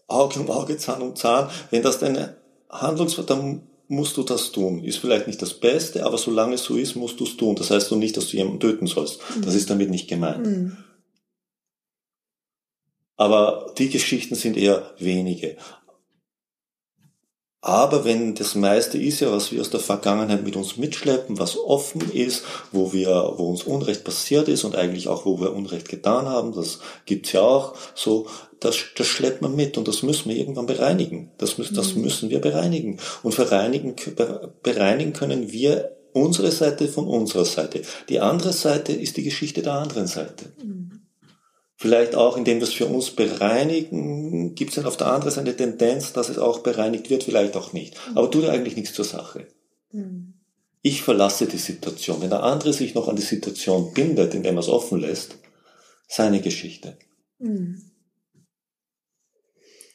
Auge 0.08 0.40
um 0.40 0.50
Auge, 0.50 0.78
Zahn 0.78 1.02
um 1.02 1.16
Zahn, 1.16 1.50
wenn 1.70 1.84
das 1.84 2.00
deine 2.00 2.38
Handlungsweise, 2.70 3.28
dann 3.28 3.62
musst 3.88 4.18
du 4.18 4.24
das 4.24 4.52
tun. 4.52 4.84
Ist 4.84 4.98
vielleicht 4.98 5.28
nicht 5.28 5.42
das 5.42 5.54
Beste, 5.54 6.06
aber 6.06 6.18
solange 6.18 6.56
es 6.56 6.64
so 6.64 6.76
ist, 6.76 6.96
musst 6.96 7.20
du 7.20 7.24
es 7.24 7.38
tun. 7.38 7.56
Das 7.56 7.72
heißt 7.72 7.92
doch 7.92 7.98
nicht, 7.98 8.18
dass 8.18 8.28
du 8.28 8.38
jemanden 8.38 8.60
töten 8.60 8.88
sollst. 8.88 9.20
Mhm. 9.36 9.42
Das 9.44 9.56
ist 9.56 9.70
damit 9.70 9.90
nicht 9.90 10.10
gemeint. 10.10 10.46
Mhm. 10.46 10.78
Aber 13.16 13.74
die 13.78 13.90
Geschichten 13.90 14.36
sind 14.36 14.58
eher 14.58 14.94
wenige. 15.00 15.58
Aber 17.62 18.06
wenn 18.06 18.36
das 18.36 18.54
meiste 18.54 19.00
ist 19.00 19.20
ja, 19.20 19.32
was 19.32 19.52
wir 19.52 19.62
aus 19.62 19.72
der 19.72 19.80
Vergangenheit 19.80 20.44
mit 20.44 20.56
uns 20.56 20.78
mitschleppen, 20.78 21.40
was 21.40 21.58
offen 21.58 22.12
ist, 22.12 22.44
wo 22.72 22.94
wir, 22.94 23.34
wo 23.36 23.50
uns 23.50 23.64
Unrecht 23.64 24.04
passiert 24.04 24.48
ist 24.48 24.64
und 24.64 24.76
eigentlich 24.76 25.08
auch, 25.08 25.26
wo 25.26 25.40
wir 25.40 25.54
Unrecht 25.54 25.90
getan 25.90 26.28
haben, 26.28 26.54
das 26.54 26.80
gibt's 27.06 27.32
ja 27.32 27.42
auch, 27.42 27.76
so, 27.96 28.28
das, 28.60 28.78
das 28.96 29.08
schleppt 29.08 29.42
man 29.42 29.56
mit 29.56 29.78
und 29.78 29.88
das 29.88 30.04
müssen 30.04 30.30
wir 30.30 30.38
irgendwann 30.38 30.68
bereinigen. 30.68 31.32
Das, 31.40 31.58
müssen, 31.58 31.76
das 31.76 31.96
mhm. 31.96 32.04
müssen 32.04 32.30
wir 32.30 32.42
bereinigen. 32.42 33.00
Und 33.24 33.36
bereinigen, 33.36 33.96
bereinigen 34.62 35.14
können 35.14 35.52
wir 35.52 35.98
unsere 36.14 36.52
Seite 36.52 36.88
von 36.88 37.08
unserer 37.08 37.46
Seite. 37.46 37.82
Die 38.10 38.20
andere 38.20 38.54
Seite 38.54 38.94
ist 38.94 39.18
die 39.18 39.24
Geschichte 39.24 39.64
der 39.64 39.74
anderen 39.74 40.08
Seite. 40.08 40.46
Mhm. 40.64 41.07
Vielleicht 41.80 42.16
auch, 42.16 42.38
indem 42.38 42.58
wir 42.58 42.64
es 42.64 42.74
für 42.74 42.88
uns 42.88 43.12
bereinigen, 43.12 44.56
gibt 44.56 44.72
es 44.72 44.76
dann 44.78 44.88
auf 44.88 44.98
der 44.98 45.08
anderen 45.08 45.32
Seite 45.32 45.50
eine 45.50 45.56
Tendenz, 45.56 46.12
dass 46.12 46.28
es 46.28 46.40
auch 46.40 46.60
bereinigt 46.60 47.12
wird, 47.12 47.24
vielleicht 47.24 47.56
auch 47.56 47.72
nicht. 47.72 47.94
Mhm. 48.10 48.18
Aber 48.18 48.32
tut 48.32 48.46
eigentlich 48.46 48.76
nichts 48.76 48.96
zur 48.96 49.06
Sache. 49.06 49.46
Mhm. 49.92 50.34
Ich 50.82 51.04
verlasse 51.04 51.46
die 51.46 51.58
Situation. 51.58 52.20
Wenn 52.20 52.32
der 52.32 52.42
andere 52.42 52.74
sich 52.74 52.96
noch 52.96 53.08
an 53.08 53.16
die 53.16 53.22
Situation 53.22 53.94
bindet, 53.94 54.34
indem 54.34 54.58
er 54.58 54.62
es 54.62 54.70
offen 54.70 55.00
lässt, 55.00 55.36
seine 56.08 56.42
Geschichte. 56.42 56.98
Mhm. 57.38 57.84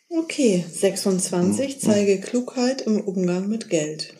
Okay, 0.08 0.64
26, 0.70 1.76
mhm. 1.76 1.80
zeige 1.80 2.20
Klugheit 2.20 2.82
im 2.82 3.00
Umgang 3.00 3.48
mit 3.48 3.70
Geld. 3.70 4.14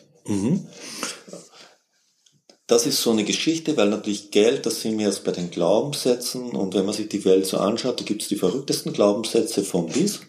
Das 2.73 2.87
ist 2.87 3.03
so 3.03 3.11
eine 3.11 3.23
Geschichte, 3.23 3.77
weil 3.77 3.89
natürlich 3.89 4.31
Geld, 4.31 4.65
das 4.65 4.81
sind 4.81 4.97
wir 4.97 5.05
jetzt 5.05 5.23
bei 5.23 5.31
den 5.31 5.51
Glaubenssätzen 5.51 6.53
und 6.53 6.73
wenn 6.73 6.85
man 6.85 6.95
sich 6.95 7.07
die 7.07 7.23
Welt 7.23 7.45
so 7.45 7.57
anschaut, 7.57 7.99
da 7.99 8.03
gibt 8.03 8.23
es 8.23 8.29
die 8.29 8.35
verrücktesten 8.35 8.93
Glaubenssätze 8.93 9.63
von 9.63 9.89
bis. 9.89 10.21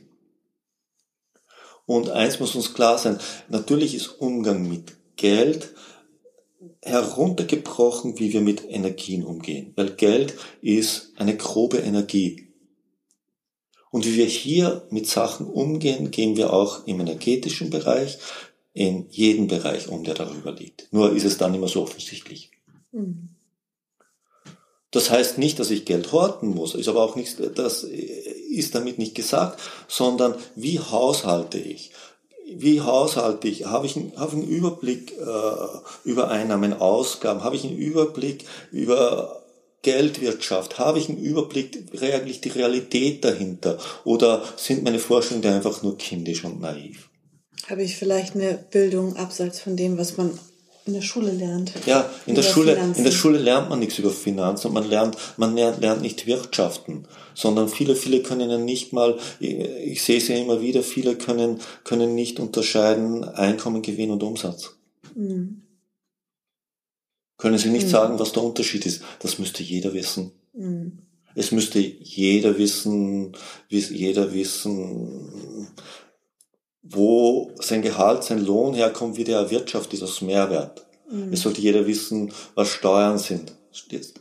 Und 1.87 2.11
eins 2.11 2.41
muss 2.41 2.55
uns 2.55 2.75
klar 2.75 2.99
sein, 2.99 3.19
natürlich 3.49 3.95
ist 3.95 4.09
Umgang 4.09 4.69
mit 4.69 4.93
Geld 5.17 5.71
heruntergebrochen, 6.83 8.19
wie 8.19 8.35
wir 8.35 8.43
mit 8.43 8.63
Energien 8.69 9.25
umgehen. 9.25 9.73
Weil 9.75 9.93
Geld 9.93 10.35
ist 10.61 11.13
eine 11.17 11.39
grobe 11.39 11.79
Energie. 11.79 12.53
Und 13.91 14.05
wie 14.05 14.17
wir 14.17 14.27
hier 14.27 14.87
mit 14.91 15.07
Sachen 15.07 15.47
umgehen, 15.47 16.11
gehen 16.11 16.37
wir 16.37 16.53
auch 16.53 16.87
im 16.87 17.01
energetischen 17.01 17.71
Bereich, 17.71 18.19
in 18.75 19.07
jedem 19.09 19.47
Bereich 19.47 19.89
um, 19.89 20.05
der 20.05 20.15
darüber 20.15 20.53
liegt. 20.53 20.93
Nur 20.93 21.15
ist 21.15 21.25
es 21.25 21.39
dann 21.39 21.55
immer 21.55 21.69
so 21.69 21.83
offensichtlich. 21.83 22.51
Mhm. 22.93 23.31
Das 24.91 25.11
heißt 25.11 25.39
nicht, 25.39 25.59
dass 25.59 25.71
ich 25.71 25.87
Geld 25.87 26.13
horten 26.13 26.51
muss, 26.51 26.75
ist 26.75 26.89
aber 26.89 27.03
auch 27.03 27.17
nicht, 27.17 27.37
das 27.57 27.83
ist 27.83 28.75
damit 28.75 28.99
nicht 28.99 29.15
gesagt, 29.15 29.61
sondern 29.89 30.35
wie 30.55 30.79
haushalte 30.79 31.59
ich? 31.59 31.91
Wie 32.47 32.81
haushalte 32.81 33.49
ich? 33.49 33.67
Habe 33.67 33.87
ich, 33.87 33.97
einen, 33.97 34.13
habe 34.17 34.37
ich 34.37 34.43
einen 34.43 34.49
Überblick 34.49 35.13
äh, 35.19 36.09
über 36.09 36.31
Einnahmen, 36.31 36.75
Ausgaben? 36.75 37.43
Habe 37.43 37.57
ich 37.57 37.65
einen 37.65 37.77
Überblick 37.77 38.45
über 38.71 39.43
Geldwirtschaft? 39.83 40.79
Habe 40.79 40.99
ich 40.99 41.09
einen 41.09 41.19
Überblick, 41.19 41.85
eigentlich 42.01 42.41
die 42.41 42.51
Realität 42.51 43.25
dahinter? 43.25 43.79
Oder 44.05 44.45
sind 44.57 44.85
meine 44.85 45.01
Vorstellungen 45.01 45.55
einfach 45.55 45.83
nur 45.83 45.97
kindisch 45.97 46.45
und 46.45 46.61
naiv? 46.61 47.09
Habe 47.69 47.83
ich 47.83 47.97
vielleicht 47.97 48.35
eine 48.35 48.59
Bildung 48.71 49.17
abseits 49.17 49.61
von 49.61 49.77
dem, 49.77 49.97
was 49.97 50.17
man 50.17 50.39
in 50.87 50.93
der 50.93 51.03
Schule 51.03 51.31
lernt? 51.33 51.73
Ja, 51.87 52.11
in 52.27 52.35
der 52.35 52.43
Schule, 52.43 52.75
in 52.75 53.05
der 53.05 53.11
Schule 53.11 53.39
lernt 53.39 53.71
man 53.71 53.79
nichts 53.79 53.99
über 53.99 54.11
Finanzen 54.11 54.73
man 54.73 54.89
lernt, 54.89 55.17
man 55.39 55.55
lernt, 55.55 55.81
lernt 55.81 56.03
nicht 56.03 56.27
Wirtschaften, 56.27 57.07
sondern 57.35 57.69
viele, 57.69 57.97
viele 57.97 58.23
können 58.23 58.51
ja 58.51 58.59
nicht 58.59 58.93
mal, 58.93 59.19
ich 59.41 60.03
sehe 60.03 60.19
es 60.19 60.29
ja 60.29 60.37
immer 60.37 60.61
wieder, 60.61 60.83
viele 60.83 61.17
können, 61.17 61.59
können 61.85 62.15
nicht 62.15 62.39
unterscheiden 62.39 63.25
Einkommen, 63.25 63.81
Gewinn 63.81 64.11
und 64.11 64.23
Umsatz. 64.23 64.77
Mhm. 65.15 65.63
Können 67.39 67.59
Sie 67.59 67.71
nicht 67.71 67.87
mhm. 67.87 67.91
sagen, 67.91 68.19
was 68.19 68.33
der 68.33 68.43
Unterschied 68.43 68.87
ist? 68.87 69.03
Das 69.21 69.39
müsste 69.39 69.63
jeder 69.63 69.95
wissen. 69.95 70.33
Mhm. 70.53 70.99
Es 71.35 71.51
müsste 71.51 71.81
jeder 71.81 72.59
wissen, 72.59 73.33
jeder 73.69 74.33
wissen, 74.33 75.69
wo 76.85 77.51
sein 77.61 77.83
Gehalt, 77.83 78.23
sein 78.25 78.45
Lohn 78.45 78.75
herkommt, 78.75 79.17
wie 79.17 79.25
der 79.25 79.39
erwirtschaftet 79.39 79.95
ist, 79.95 80.03
aus 80.03 80.21
Mehrwert. 80.21 80.87
Mhm. 81.11 81.33
Es 81.33 81.41
sollte 81.41 81.61
jeder 81.61 81.87
wissen, 81.87 82.33
was 82.55 82.69
Steuern 82.69 83.19
sind. 83.19 83.55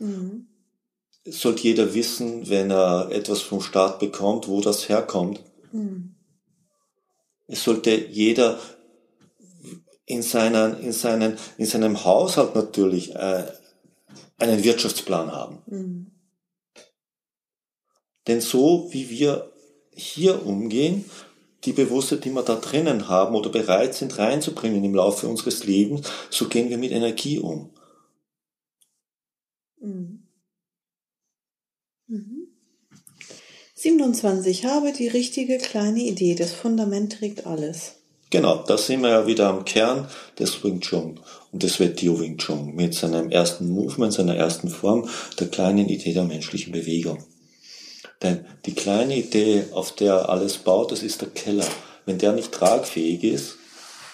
Mhm. 0.00 0.46
Es 1.24 1.40
sollte 1.40 1.62
jeder 1.62 1.94
wissen, 1.94 2.48
wenn 2.48 2.70
er 2.70 3.10
etwas 3.10 3.42
vom 3.42 3.60
Staat 3.60 3.98
bekommt, 3.98 4.48
wo 4.48 4.60
das 4.60 4.88
herkommt. 4.88 5.40
Mhm. 5.72 6.14
Es 7.46 7.62
sollte 7.62 7.94
jeder 7.94 8.58
in, 10.06 10.22
seinen, 10.22 10.80
in, 10.80 10.92
seinen, 10.92 11.36
in 11.58 11.66
seinem 11.66 12.04
Haushalt 12.04 12.54
natürlich 12.54 13.14
äh, 13.14 13.44
einen 14.38 14.64
Wirtschaftsplan 14.64 15.30
haben. 15.30 15.58
Mhm. 15.66 16.10
Denn 18.26 18.40
so 18.40 18.88
wie 18.90 19.10
wir 19.10 19.52
hier 19.92 20.46
umgehen, 20.46 21.04
die 21.64 21.72
Bewusstheit, 21.72 22.24
die 22.24 22.30
wir 22.30 22.42
da 22.42 22.56
drinnen 22.56 23.08
haben 23.08 23.34
oder 23.34 23.50
bereit 23.50 23.94
sind 23.94 24.18
reinzubringen 24.18 24.84
im 24.84 24.94
Laufe 24.94 25.26
unseres 25.26 25.64
Lebens, 25.64 26.08
so 26.30 26.48
gehen 26.48 26.70
wir 26.70 26.78
mit 26.78 26.92
Energie 26.92 27.38
um. 27.38 27.70
Mhm. 29.80 30.24
27. 33.74 34.62
Mhm. 34.62 34.68
Habe 34.68 34.92
die 34.92 35.08
richtige 35.08 35.58
kleine 35.58 36.00
Idee. 36.00 36.34
Das 36.34 36.52
Fundament 36.52 37.18
trägt 37.18 37.46
alles. 37.46 37.96
Genau, 38.30 38.64
da 38.66 38.76
sind 38.76 39.02
wir 39.02 39.10
ja 39.10 39.26
wieder 39.26 39.48
am 39.48 39.64
Kern 39.64 40.08
des 40.38 40.64
Wing 40.64 40.80
Chun 40.80 41.20
und 41.52 41.62
des 41.62 41.78
Wetio 41.78 42.18
Wing 42.18 42.36
Chun 42.38 42.74
mit 42.74 42.94
seinem 42.94 43.30
ersten 43.30 43.68
Movement, 43.68 44.12
seiner 44.12 44.34
ersten 44.34 44.68
Form, 44.68 45.08
der 45.38 45.48
kleinen 45.48 45.88
Idee 45.88 46.14
der 46.14 46.24
menschlichen 46.24 46.72
Bewegung. 46.72 47.18
Denn 48.24 48.46
die 48.64 48.74
kleine 48.74 49.18
Idee, 49.18 49.66
auf 49.72 49.92
der 49.92 50.30
alles 50.30 50.56
baut, 50.56 50.90
das 50.90 51.02
ist 51.02 51.20
der 51.20 51.28
Keller. 51.28 51.66
Wenn 52.06 52.16
der 52.16 52.32
nicht 52.32 52.52
tragfähig 52.52 53.22
ist, 53.22 53.56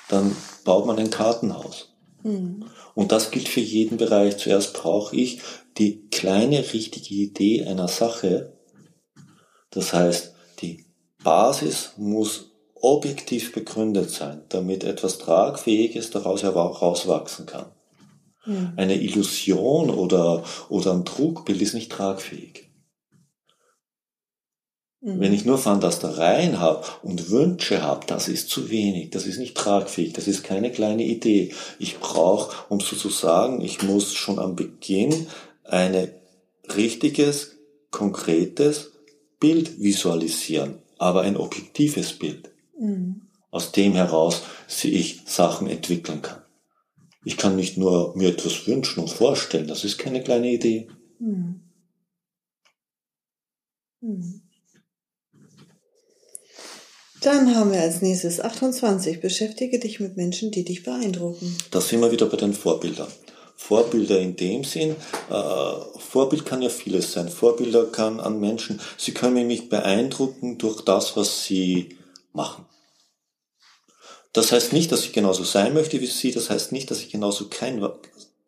dann 0.09 0.37
baut 0.65 0.85
man 0.85 0.99
ein 0.99 1.11
Kartenhaus. 1.11 1.93
Mhm. 2.25 2.65
Und 2.97 3.13
das 3.13 3.31
gilt 3.31 3.49
für 3.49 3.61
jeden 3.61 3.99
Bereich. 3.99 4.37
Zuerst 4.37 4.75
brauche 4.75 5.15
ich 5.15 5.41
die 5.79 6.09
kleine 6.11 6.59
richtige 6.73 7.15
Idee 7.15 7.65
einer 7.65 7.87
Sache. 7.87 8.53
Das 9.71 9.93
heißt, 9.93 10.35
die 10.61 10.87
Basis 11.23 11.93
muss 11.97 12.51
objektiv 12.75 13.53
begründet 13.53 14.11
sein, 14.11 14.43
damit 14.49 14.83
etwas 14.83 15.19
Tragfähiges 15.19 16.11
daraus 16.11 16.43
herauswachsen 16.43 17.47
kann. 17.47 17.67
Mhm. 18.45 18.73
Eine 18.75 19.01
Illusion 19.01 19.89
oder, 19.89 20.43
oder 20.69 20.95
ein 20.95 21.05
Trugbild 21.05 21.63
ist 21.63 21.75
nicht 21.75 21.93
tragfähig. 21.93 22.70
Mhm. 25.01 25.21
Wenn 25.21 25.33
ich 25.33 25.45
nur 25.45 25.59
Fantastereien 25.59 26.61
habe 26.61 26.87
und 27.03 27.31
Wünsche 27.31 27.83
habe, 27.83 28.07
das 28.07 28.29
ist 28.29 28.51
zu 28.51 28.71
wenig, 28.71 29.11
das 29.11 29.27
ist 29.27 29.39
nicht 29.39 29.57
tragfähig, 29.57 30.13
das 30.13 30.29
ist 30.29 30.45
keine 30.45 30.71
kleine 30.71 31.05
Idee. 31.05 31.55
Ich 31.79 31.99
brauche, 31.99 32.55
um 32.69 32.81
so 32.81 32.97
zu 32.97 33.09
sagen, 33.09 33.63
ich 33.63 33.83
muss 33.83 34.13
schon 34.15 34.39
am 34.39 34.57
Beginn 34.57 35.27
ein 35.65 36.11
richtiges, 36.77 37.57
konkretes 37.91 38.93
Bild 39.39 39.81
visualisieren, 39.81 40.83
aber 40.99 41.23
ein 41.23 41.37
objektives 41.37 42.13
Bild. 42.13 42.51
Mhm. 42.79 43.23
Aus 43.51 43.73
dem 43.73 43.95
heraus 43.95 44.43
ich 44.83 45.23
Sachen 45.27 45.67
entwickeln 45.67 46.23
kann. 46.23 46.43
Ich 47.25 47.37
kann 47.37 47.57
nicht 47.57 47.77
nur 47.77 48.17
mir 48.17 48.31
etwas 48.31 48.67
wünschen 48.67 49.01
und 49.01 49.11
vorstellen, 49.11 49.67
das 49.67 49.85
ist 49.85 49.99
keine 49.99 50.23
kleine 50.23 50.51
Idee. 50.51 50.89
Mhm. 51.19 51.63
Mhm. 54.01 54.43
Dann 57.23 57.55
haben 57.55 57.73
wir 57.73 57.81
als 57.81 58.01
nächstes 58.01 58.41
28. 58.41 59.21
Beschäftige 59.21 59.79
dich 59.79 60.01
mit 60.01 60.17
Menschen, 60.17 60.51
die 60.51 60.65
dich 60.65 60.83
beeindrucken. 60.83 61.57
Da 61.71 61.81
sind 61.81 62.01
wir 62.01 62.11
wieder 62.11 62.27
bei 62.27 62.39
den 62.39 62.55
Vorbildern. 62.55 63.09
Vorbilder 63.57 64.19
in 64.19 64.37
dem 64.37 64.65
Sinn, 64.65 64.97
äh, 65.29 65.99
Vorbild 65.99 66.47
kann 66.47 66.63
ja 66.63 66.71
vieles 66.71 67.13
sein. 67.13 67.29
Vorbilder 67.29 67.85
kann 67.85 68.19
an 68.19 68.41
Menschen, 68.41 68.81
sie 68.97 69.13
können 69.13 69.47
mich 69.47 69.69
beeindrucken 69.69 70.57
durch 70.57 70.81
das, 70.81 71.15
was 71.15 71.45
sie 71.45 71.99
machen. 72.33 72.65
Das 74.33 74.51
heißt 74.51 74.73
nicht, 74.73 74.91
dass 74.93 75.05
ich 75.05 75.13
genauso 75.13 75.45
sein 75.45 75.75
möchte 75.75 76.01
wie 76.01 76.07
sie, 76.07 76.33
das 76.33 76.49
heißt 76.49 76.73
nicht, 76.73 76.91
dass 76.91 77.01
ich 77.01 77.11
genauso 77.11 77.49
kein 77.49 77.87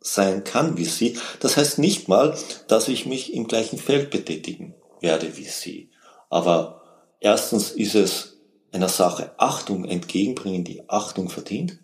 sein 0.01 0.45
kann 0.45 0.79
wie 0.79 0.87
sie, 0.87 1.19
das 1.41 1.59
heißt 1.59 1.79
nicht 1.79 2.09
mal, 2.09 2.37
dass 2.69 2.89
ich 2.89 3.05
mich 3.05 3.35
im 3.35 3.47
gleichen 3.47 3.79
Feld 3.79 4.11
betätigen 4.11 4.75
werde 5.01 5.37
wie 5.37 5.45
sie. 5.45 5.91
Aber 6.31 6.83
erstens 7.21 7.71
ist 7.71 7.95
es 7.95 8.32
einer 8.73 8.89
Sache 8.89 9.33
Achtung 9.39 9.85
entgegenbringen, 9.85 10.65
die 10.65 10.89
Achtung 10.89 11.29
verdient. 11.29 11.79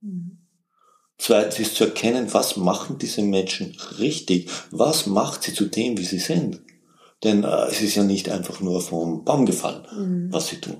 Mhm. 0.00 0.38
Zweitens 1.18 1.58
ist 1.58 1.76
zu 1.76 1.84
erkennen, 1.84 2.32
was 2.32 2.56
machen 2.56 2.98
diese 2.98 3.22
Menschen 3.22 3.76
richtig, 3.98 4.50
was 4.70 5.06
macht 5.06 5.42
sie 5.42 5.54
zu 5.54 5.66
dem, 5.66 5.96
wie 5.96 6.04
sie 6.04 6.18
sind. 6.18 6.60
Denn 7.24 7.44
äh, 7.44 7.66
es 7.66 7.80
ist 7.80 7.94
ja 7.94 8.04
nicht 8.04 8.28
einfach 8.28 8.60
nur 8.60 8.80
vom 8.82 9.24
Baum 9.24 9.46
gefallen, 9.46 9.86
mhm. 9.90 10.32
was 10.32 10.48
sie 10.48 10.60
tun. 10.60 10.76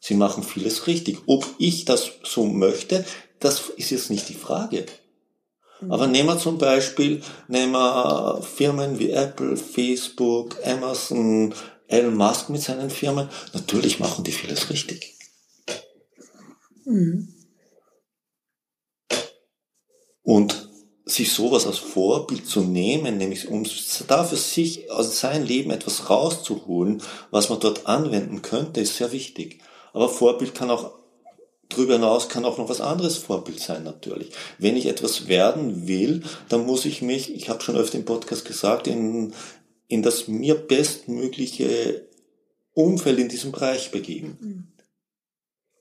Sie 0.00 0.14
machen 0.14 0.42
vieles 0.42 0.86
richtig. 0.86 1.18
Ob 1.26 1.46
ich 1.58 1.84
das 1.84 2.10
so 2.22 2.44
möchte, 2.44 3.04
das 3.40 3.70
ist 3.76 3.90
jetzt 3.90 4.10
nicht 4.10 4.28
die 4.28 4.34
Frage. 4.34 4.86
Mhm. 5.80 5.92
Aber 5.92 6.06
nehmen 6.06 6.28
wir 6.28 6.38
zum 6.38 6.58
Beispiel, 6.58 7.22
nehmen 7.48 7.72
wir 7.72 8.40
Firmen 8.42 8.98
wie 8.98 9.10
Apple, 9.10 9.56
Facebook, 9.56 10.56
Amazon, 10.64 11.54
Elon 11.88 12.16
Musk 12.16 12.48
mit 12.48 12.62
seinen 12.62 12.90
Firmen. 12.90 13.28
Natürlich 13.52 13.98
machen 13.98 14.24
die 14.24 14.32
vieles 14.32 14.70
richtig. 14.70 15.16
Mhm. 16.84 17.34
Und 20.22 20.68
sich 21.04 21.32
sowas 21.32 21.66
als 21.66 21.78
Vorbild 21.78 22.46
zu 22.46 22.60
nehmen, 22.60 23.18
nämlich 23.18 23.48
um 23.48 23.66
da 24.06 24.24
für 24.24 24.36
sich 24.36 24.90
aus 24.90 25.18
seinem 25.18 25.44
Leben 25.44 25.70
etwas 25.70 26.08
rauszuholen, 26.08 27.02
was 27.30 27.48
man 27.48 27.60
dort 27.60 27.86
anwenden 27.86 28.40
könnte, 28.40 28.80
ist 28.80 28.96
sehr 28.96 29.12
wichtig. 29.12 29.60
Aber 29.92 30.08
Vorbild 30.08 30.54
kann 30.54 30.70
auch 30.70 31.02
Darüber 31.74 31.94
hinaus 31.94 32.28
kann 32.28 32.44
auch 32.44 32.58
noch 32.58 32.68
was 32.68 32.82
anderes 32.82 33.16
Vorbild 33.16 33.58
sein 33.58 33.84
natürlich. 33.84 34.30
Wenn 34.58 34.76
ich 34.76 34.86
etwas 34.86 35.26
werden 35.26 35.86
will, 35.88 36.22
dann 36.48 36.66
muss 36.66 36.84
ich 36.84 37.00
mich, 37.00 37.34
ich 37.34 37.48
habe 37.48 37.62
schon 37.62 37.76
öfter 37.76 37.96
im 37.96 38.04
Podcast 38.04 38.44
gesagt, 38.44 38.86
in, 38.86 39.32
in 39.88 40.02
das 40.02 40.28
mir 40.28 40.54
bestmögliche 40.54 42.08
Umfeld 42.74 43.18
in 43.18 43.28
diesem 43.28 43.52
Bereich 43.52 43.90
begeben. 43.90 44.38
Mhm. 44.40 44.68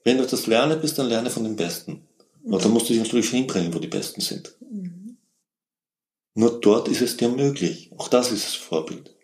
Wenn 0.03 0.17
du 0.17 0.25
das 0.25 0.47
lernen 0.47 0.81
bist, 0.81 0.97
dann 0.97 1.07
lerne 1.07 1.29
von 1.29 1.43
den 1.43 1.55
Besten. 1.55 2.07
Mhm. 2.43 2.53
Und 2.53 2.65
dann 2.65 2.71
musst 2.71 2.89
du 2.89 2.93
dich 2.93 3.01
natürlich 3.01 3.29
hinbringen, 3.29 3.73
wo 3.73 3.79
die 3.79 3.87
Besten 3.87 4.21
sind. 4.21 4.55
Mhm. 4.59 5.17
Nur 6.33 6.59
dort 6.59 6.87
ist 6.87 7.01
es 7.01 7.17
dir 7.17 7.29
möglich. 7.29 7.91
Auch 7.97 8.07
das 8.07 8.31
ist 8.31 8.45
das 8.45 8.55
Vorbild. 8.55 9.15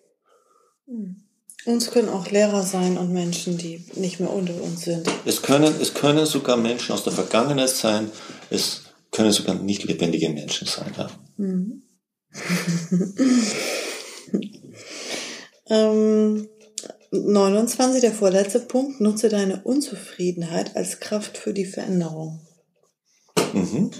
Mhm. 0.85 1.23
Uns 1.65 1.91
können 1.91 2.09
auch 2.09 2.29
Lehrer 2.31 2.63
sein 2.63 2.97
und 2.97 3.11
Menschen, 3.11 3.57
die 3.57 3.83
nicht 3.95 4.21
mehr 4.21 4.31
unter 4.31 4.61
uns 4.61 4.83
sind. 4.83 5.05
Es 5.25 5.41
können, 5.41 5.73
es 5.81 5.93
können 5.93 6.25
sogar 6.25 6.55
Menschen 6.55 6.93
aus 6.93 7.03
der 7.03 7.11
Vergangenheit 7.11 7.69
sein. 7.69 8.09
Es 8.49 8.83
können 9.11 9.33
sogar 9.33 9.55
nicht 9.55 9.83
lebendige 9.83 10.29
Menschen 10.29 10.65
sein. 10.65 10.93
Ja. 10.97 11.09
Ähm, 15.69 16.47
29, 17.11 18.01
der 18.01 18.11
vorletzte 18.11 18.59
Punkt. 18.59 19.01
Nutze 19.01 19.29
deine 19.29 19.63
Unzufriedenheit 19.63 20.75
als 20.75 20.99
Kraft 20.99 21.37
für 21.37 21.53
die 21.53 21.65
Veränderung. 21.65 22.41
Mhm. 23.53 23.91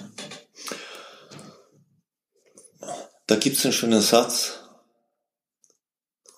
Da 3.27 3.35
gibt 3.35 3.57
es 3.57 3.65
einen 3.65 3.73
schönen 3.73 4.01
Satz. 4.01 4.59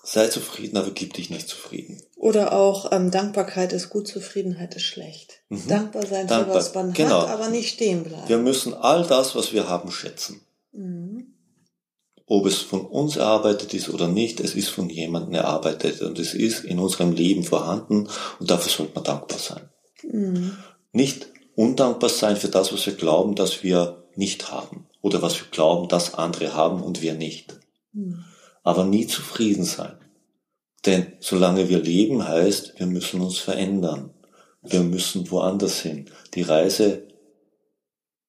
Sei 0.04 0.28
zufrieden, 0.28 0.78
aber 0.78 0.90
gib 0.90 1.14
dich 1.14 1.30
nicht 1.30 1.48
zufrieden. 1.48 2.02
Oder 2.16 2.54
auch 2.54 2.92
ähm, 2.92 3.12
Dankbarkeit 3.12 3.74
ist 3.74 3.92
gut, 3.92 4.08
Zufriedenheit 4.08 4.74
ist 4.76 4.84
schlecht. 4.84 5.44
Mhm. 5.50 5.68
Dankbar 5.68 6.08
sein 6.08 6.26
Dankbar. 6.26 6.56
für 6.56 6.60
was 6.60 6.74
man 6.74 6.94
genau. 6.94 7.22
hat, 7.22 7.30
aber 7.30 7.50
nicht 7.50 7.70
stehen 7.70 8.04
bleiben. 8.04 8.28
Wir 8.28 8.40
müssen 8.40 8.74
all 8.74 9.06
das, 9.06 9.36
was 9.36 9.54
wir 9.54 9.70
haben, 9.70 9.92
schätzen. 9.92 10.42
Mhm. 10.72 11.36
Ob 12.30 12.46
es 12.46 12.60
von 12.60 12.86
uns 12.86 13.18
erarbeitet 13.18 13.74
ist 13.74 13.90
oder 13.90 14.08
nicht, 14.08 14.40
es 14.40 14.56
ist 14.56 14.70
von 14.70 14.90
jemandem 14.90 15.34
erarbeitet 15.34 16.02
und 16.02 16.18
es 16.18 16.34
ist 16.34 16.64
in 16.64 16.80
unserem 16.80 17.12
Leben 17.12 17.44
vorhanden 17.44 18.08
und 18.40 18.50
dafür 18.50 18.72
sollte 18.72 18.94
man 18.96 19.04
dankbar 19.04 19.40
sein. 19.40 19.70
Mhm. 20.04 20.56
Nicht 20.94 21.28
undankbar 21.56 22.10
sein 22.10 22.38
für 22.38 22.48
das, 22.48 22.72
was 22.72 22.86
wir 22.86 22.94
glauben, 22.94 23.36
dass 23.36 23.64
wir 23.64 24.06
nicht 24.16 24.52
haben 24.52 24.88
oder 25.02 25.22
was 25.22 25.38
wir 25.40 25.48
glauben, 25.52 25.90
dass 25.90 26.14
andere 26.14 26.54
haben 26.54 26.82
und 26.82 27.02
wir 27.02 27.16
nicht. 27.16 27.60
Mhm 27.92 28.24
aber 28.64 28.86
nie 28.86 29.08
zufrieden 29.08 29.64
sein. 29.64 29.98
Denn 30.86 31.14
solange 31.20 31.70
wir 31.70 31.80
leben 31.80 32.28
heißt, 32.28 32.80
wir 32.80 32.86
müssen 32.86 33.22
uns 33.22 33.38
verändern. 33.40 34.14
Wir 34.62 34.82
müssen 34.82 35.32
woanders 35.32 35.80
hin. 35.80 36.10
Die 36.36 36.42
Reise 36.42 37.08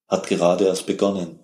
hat 0.09 0.27
gerade 0.29 0.65
erst 0.65 0.87
begonnen. 0.87 1.39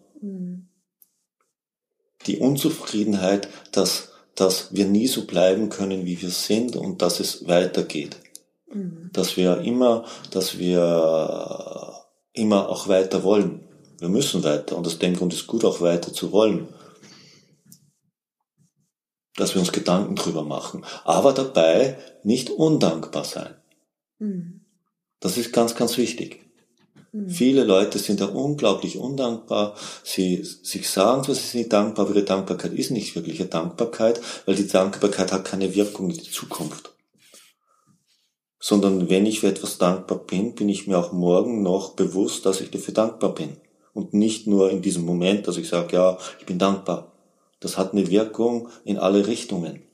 Die 2.27 2.39
Unzufriedenheit, 2.39 3.49
dass, 3.73 4.13
dass 4.35 4.75
wir 4.75 4.87
nie 4.87 5.07
so 5.07 5.27
bleiben 5.27 5.69
können, 5.69 6.05
wie 6.05 6.21
wir 6.21 6.31
sind 6.31 6.77
und 6.77 7.03
dass 7.03 7.21
es 7.21 7.47
weitergeht. 7.47 8.17
Mhm. 8.73 9.11
Dass 9.13 9.37
wir 9.37 9.59
immer, 9.59 10.05
dass 10.31 10.59
wir 10.59 12.05
immer 12.33 12.69
auch 12.69 12.89
weiter 12.89 13.23
wollen. 13.23 13.61
Wir 13.99 14.09
müssen 14.09 14.45
weiter 14.45 14.77
und 14.77 14.87
aus 14.87 14.99
dem 14.99 15.17
Grund 15.17 15.33
ist 15.33 15.47
gut 15.47 15.65
auch 15.65 15.81
weiter 15.81 16.13
zu 16.13 16.33
wollen 16.33 16.69
dass 19.37 19.55
wir 19.55 19.61
uns 19.61 19.73
Gedanken 19.73 20.17
drüber 20.17 20.43
machen, 20.43 20.85
aber 21.05 21.33
dabei 21.33 21.99
nicht 22.25 22.51
undankbar 22.51 23.25
sein. 23.25 23.55
Mhm. 24.19 24.65
Das 25.21 25.37
ist 25.37 25.53
ganz, 25.53 25.75
ganz 25.75 25.97
wichtig. 25.99 26.46
Mhm. 27.17 27.31
Viele 27.31 27.65
Leute 27.65 27.99
sind 27.99 28.21
da 28.21 28.27
unglaublich 28.27 28.99
undankbar. 28.99 29.75
Sie 30.05 30.43
sich 30.45 30.91
sagen 30.91 31.25
zwar, 31.25 31.35
sie 31.35 31.59
sind 31.59 31.73
dankbar, 31.73 32.07
aber 32.07 32.15
ihre 32.15 32.25
Dankbarkeit 32.25 32.73
ist 32.75 32.91
nicht 32.91 33.17
wirkliche 33.17 33.47
Dankbarkeit, 33.47 34.21
weil 34.45 34.55
die 34.55 34.69
Dankbarkeit 34.69 35.33
hat 35.33 35.45
keine 35.45 35.75
Wirkung 35.75 36.11
in 36.11 36.17
die 36.17 36.31
Zukunft. 36.31 36.93
Sondern 38.59 39.09
wenn 39.09 39.27
ich 39.27 39.41
für 39.41 39.49
etwas 39.49 39.79
dankbar 39.79 40.19
bin, 40.19 40.55
bin 40.55 40.69
ich 40.69 40.87
mir 40.87 40.99
auch 40.99 41.13
morgen 41.13 41.63
noch 41.63 41.95
bewusst, 41.95 42.45
dass 42.45 42.61
ich 42.61 42.71
dafür 42.71 42.95
dankbar 42.95 43.35
bin. 43.35 43.57
Und 43.95 44.13
nicht 44.13 44.47
nur 44.47 44.71
in 44.71 44.83
diesem 44.83 45.07
Moment, 45.07 45.49
dass 45.49 45.57
ich 45.57 45.69
sage, 45.69 45.97
ja, 45.97 46.19
ich 46.39 46.45
bin 46.45 46.59
dankbar. 46.59 47.13
Das 47.61 47.79
hat 47.79 47.93
eine 47.93 48.11
Wirkung 48.11 48.69
in 48.85 48.99
alle 48.99 49.27
Richtungen. 49.27 49.86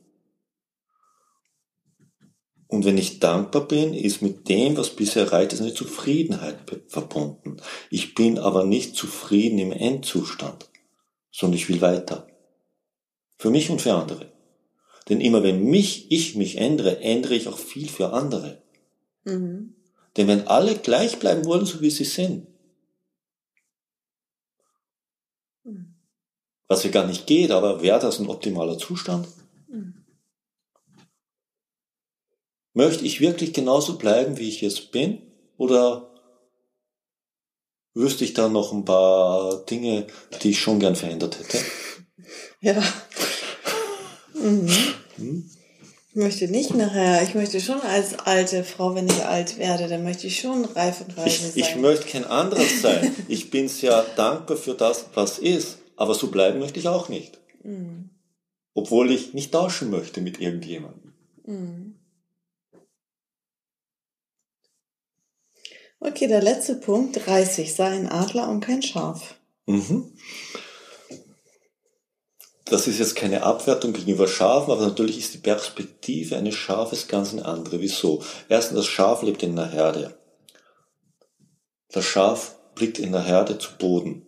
Und 2.72 2.86
wenn 2.86 2.96
ich 2.96 3.20
dankbar 3.20 3.68
bin, 3.68 3.92
ist 3.92 4.22
mit 4.22 4.48
dem, 4.48 4.78
was 4.78 4.96
bisher 4.96 5.24
erreicht 5.24 5.52
ist, 5.52 5.60
eine 5.60 5.74
Zufriedenheit 5.74 6.56
verbunden. 6.88 7.58
Ich 7.90 8.14
bin 8.14 8.38
aber 8.38 8.64
nicht 8.64 8.96
zufrieden 8.96 9.58
im 9.58 9.72
Endzustand, 9.72 10.70
sondern 11.30 11.58
ich 11.58 11.68
will 11.68 11.82
weiter. 11.82 12.26
Für 13.36 13.50
mich 13.50 13.68
und 13.68 13.82
für 13.82 13.92
andere. 13.92 14.32
Denn 15.10 15.20
immer 15.20 15.42
wenn 15.42 15.64
mich, 15.64 16.10
ich 16.10 16.34
mich 16.34 16.56
ändere, 16.56 17.00
ändere 17.00 17.34
ich 17.34 17.46
auch 17.46 17.58
viel 17.58 17.90
für 17.90 18.14
andere. 18.14 18.62
Mhm. 19.24 19.74
Denn 20.16 20.26
wenn 20.26 20.46
alle 20.46 20.76
gleich 20.76 21.18
bleiben 21.18 21.44
wollen, 21.44 21.66
so 21.66 21.82
wie 21.82 21.90
sie 21.90 22.04
sind, 22.04 22.46
was 26.68 26.84
ja 26.84 26.90
gar 26.90 27.06
nicht 27.06 27.26
geht, 27.26 27.50
aber 27.50 27.82
wäre 27.82 28.00
das 28.00 28.18
ein 28.18 28.30
optimaler 28.30 28.78
Zustand? 28.78 29.28
Mhm. 29.68 30.02
Möchte 32.74 33.04
ich 33.04 33.20
wirklich 33.20 33.52
genauso 33.52 33.98
bleiben, 33.98 34.38
wie 34.38 34.48
ich 34.48 34.60
jetzt 34.60 34.92
bin? 34.92 35.18
Oder 35.58 36.10
wüsste 37.94 38.24
ich 38.24 38.34
da 38.34 38.48
noch 38.48 38.72
ein 38.72 38.84
paar 38.84 39.64
Dinge, 39.66 40.06
die 40.42 40.50
ich 40.50 40.60
schon 40.60 40.80
gern 40.80 40.96
verändert 40.96 41.38
hätte? 41.38 41.58
Ja. 42.60 42.80
Mhm. 44.34 44.68
Hm? 45.16 45.50
Ich 46.10 46.16
möchte 46.16 46.46
nicht 46.46 46.74
nachher, 46.74 47.22
ich 47.22 47.34
möchte 47.34 47.58
schon 47.60 47.80
als 47.80 48.18
alte 48.18 48.64
Frau, 48.64 48.94
wenn 48.94 49.08
ich 49.08 49.24
alt 49.24 49.58
werde, 49.58 49.88
dann 49.88 50.04
möchte 50.04 50.26
ich 50.26 50.40
schon 50.40 50.66
reif 50.66 51.00
und 51.00 51.16
reif 51.16 51.40
sein. 51.40 51.52
Ich 51.54 51.74
möchte 51.76 52.06
kein 52.06 52.24
anderes 52.24 52.82
sein. 52.82 53.14
Ich 53.28 53.50
bin 53.50 53.68
sehr 53.68 54.04
dankbar 54.16 54.56
für 54.56 54.74
das, 54.74 55.06
was 55.14 55.38
ist. 55.38 55.78
Aber 55.96 56.14
so 56.14 56.28
bleiben 56.28 56.58
möchte 56.58 56.78
ich 56.78 56.86
auch 56.86 57.08
nicht. 57.08 57.40
Mhm. 57.64 58.10
Obwohl 58.74 59.10
ich 59.10 59.34
nicht 59.34 59.52
tauschen 59.52 59.90
möchte 59.90 60.20
mit 60.20 60.40
irgendjemandem. 60.40 61.14
Mhm. 61.46 61.94
Okay, 66.04 66.26
der 66.26 66.42
letzte 66.42 66.74
Punkt, 66.74 67.26
30. 67.26 67.74
Sei 67.74 67.86
ein 67.86 68.08
Adler 68.08 68.48
und 68.48 68.60
kein 68.60 68.82
Schaf. 68.82 69.36
Mhm. 69.66 70.12
Das 72.64 72.88
ist 72.88 72.98
jetzt 72.98 73.14
keine 73.14 73.44
Abwertung 73.44 73.92
gegenüber 73.92 74.26
Schafen, 74.26 74.72
aber 74.72 74.86
natürlich 74.86 75.18
ist 75.18 75.34
die 75.34 75.38
Perspektive 75.38 76.36
eines 76.36 76.56
Schafes 76.56 77.06
ganz 77.06 77.32
eine 77.32 77.44
andere. 77.44 77.80
Wieso? 77.80 78.22
Erstens, 78.48 78.78
das 78.78 78.86
Schaf 78.86 79.22
lebt 79.22 79.42
in 79.44 79.56
einer 79.56 79.70
Herde. 79.70 80.18
Das 81.92 82.04
Schaf 82.04 82.56
blickt 82.74 82.98
in 82.98 83.12
der 83.12 83.22
Herde 83.22 83.58
zu 83.58 83.76
Boden. 83.78 84.26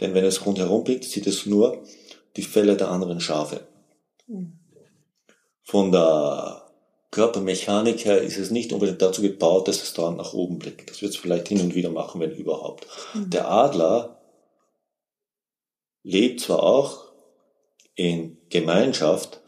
Denn 0.00 0.12
wenn 0.12 0.24
es 0.24 0.44
rundherum 0.44 0.84
blickt, 0.84 1.04
sieht 1.04 1.26
es 1.26 1.46
nur 1.46 1.84
die 2.36 2.42
Felle 2.42 2.76
der 2.76 2.90
anderen 2.90 3.20
Schafe. 3.20 3.66
Von 5.62 5.92
der 5.92 6.63
Körpermechaniker 7.14 8.20
ist 8.20 8.38
es 8.38 8.50
nicht 8.50 8.72
unbedingt 8.72 9.00
dazu 9.00 9.22
gebaut, 9.22 9.68
dass 9.68 9.80
es 9.80 9.94
dauernd 9.94 10.18
nach 10.18 10.32
oben 10.32 10.58
blickt. 10.58 10.90
Das 10.90 11.00
wird 11.00 11.12
es 11.12 11.16
vielleicht 11.16 11.46
hin 11.46 11.60
und 11.60 11.76
wieder 11.76 11.90
machen, 11.90 12.20
wenn 12.20 12.32
überhaupt. 12.32 12.88
Mhm. 13.14 13.30
Der 13.30 13.48
Adler 13.48 14.20
lebt 16.02 16.40
zwar 16.40 16.64
auch 16.64 17.04
in 17.94 18.38
Gemeinschaft, 18.50 19.40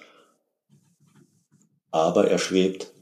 aber 1.90 2.30
er 2.30 2.38
schwebt 2.38 2.92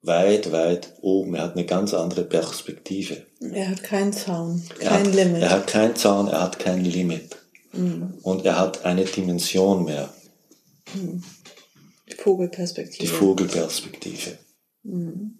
weit, 0.00 0.50
weit 0.50 0.94
oben. 1.02 1.34
Er 1.34 1.42
hat 1.42 1.52
eine 1.52 1.66
ganz 1.66 1.92
andere 1.92 2.24
Perspektive. 2.24 3.26
Er 3.52 3.68
hat 3.68 3.82
keinen 3.82 4.14
Zaun, 4.14 4.62
kein 4.78 4.86
er 4.86 4.98
hat, 4.98 5.14
Limit. 5.14 5.42
Er 5.42 5.50
hat 5.50 5.66
keinen 5.66 5.94
Zaun, 5.94 6.28
er 6.28 6.42
hat 6.42 6.58
kein 6.58 6.82
Limit. 6.82 7.36
Mhm. 7.74 8.14
Und 8.22 8.46
er 8.46 8.58
hat 8.58 8.86
eine 8.86 9.04
Dimension 9.04 9.84
mehr. 9.84 10.08
Mhm. 10.94 11.22
Die 12.16 12.22
Vogelperspektive. 12.22 13.02
Die 13.02 13.06
Vogelperspektive. 13.06 14.38
Mhm. 14.82 15.38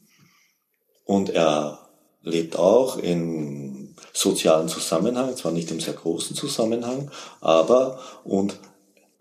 Und 1.04 1.30
er 1.30 1.88
lebt 2.22 2.56
auch 2.56 2.98
in 2.98 3.94
sozialen 4.12 4.68
Zusammenhang, 4.68 5.36
zwar 5.36 5.52
nicht 5.52 5.70
im 5.70 5.80
sehr 5.80 5.94
großen 5.94 6.34
Zusammenhang, 6.34 7.10
aber 7.40 8.00
und 8.24 8.58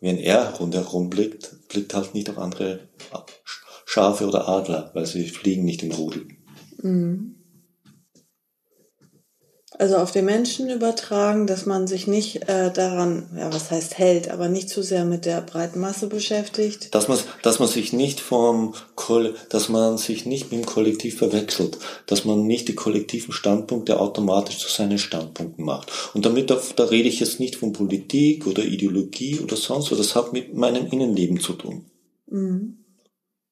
wenn 0.02 0.18
er 0.18 0.54
rundherum 0.56 1.10
blickt, 1.10 1.68
blickt 1.70 1.94
halt 1.94 2.14
nicht 2.14 2.30
auf 2.30 2.38
andere 2.38 2.90
Schafe 3.86 4.28
oder 4.28 4.48
Adler, 4.48 4.92
weil 4.94 5.06
sie 5.06 5.28
fliegen 5.28 5.64
nicht 5.64 5.84
im 5.84 5.92
Rudel. 5.92 6.28
Mhm. 6.82 7.36
Also 9.78 9.98
auf 9.98 10.12
den 10.12 10.24
Menschen 10.24 10.70
übertragen, 10.70 11.48
dass 11.48 11.66
man 11.66 11.86
sich 11.86 12.08
nicht 12.08 12.48
äh, 12.48 12.72
daran, 12.72 13.26
ja, 13.38 13.54
was 13.54 13.72
heißt 13.72 13.98
hält, 13.98 14.30
aber 14.30 14.48
nicht 14.48 14.70
zu 14.70 14.82
sehr 14.82 15.04
mit 15.04 15.26
der 15.26 15.42
breiten 15.42 15.82
Masse 15.82 16.08
beschäftigt. 16.08 16.96
Dass 16.96 17.10
man, 17.10 17.20
dass 17.42 17.60
man 17.60 17.68
sich 17.68 17.92
nicht 17.92 18.22
vom, 18.22 18.74
dass 19.50 19.68
man 19.68 19.98
sich 19.98 20.26
nicht 20.26 20.52
mit 20.52 20.62
dem 20.62 20.66
Kollektiv 20.66 21.18
verwechselt, 21.18 21.78
dass 22.06 22.24
man 22.24 22.48
nicht 22.48 22.70
die 22.70 22.76
kollektiven 22.76 23.34
Standpunkte 23.34 24.00
automatisch 24.00 24.60
zu 24.60 24.70
seinen 24.70 24.98
Standpunkten 24.98 25.66
macht. 25.66 25.92
Und 26.14 26.26
damit, 26.26 26.50
da, 26.50 26.62
da 26.78 26.86
rede 26.86 27.10
ich 27.10 27.20
jetzt 27.20 27.42
nicht 27.42 27.58
von 27.58 27.74
Politik 27.74 28.48
oder 28.48 28.64
Ideologie 28.64 29.40
oder 29.40 29.58
sonst 29.58 29.92
was, 29.92 29.98
das 29.98 30.16
hat 30.16 30.32
mit 30.32 30.54
meinem 30.54 30.88
Innenleben 30.88 31.42
zu 31.42 31.52
tun. 31.52 31.86
Mhm. 32.28 32.78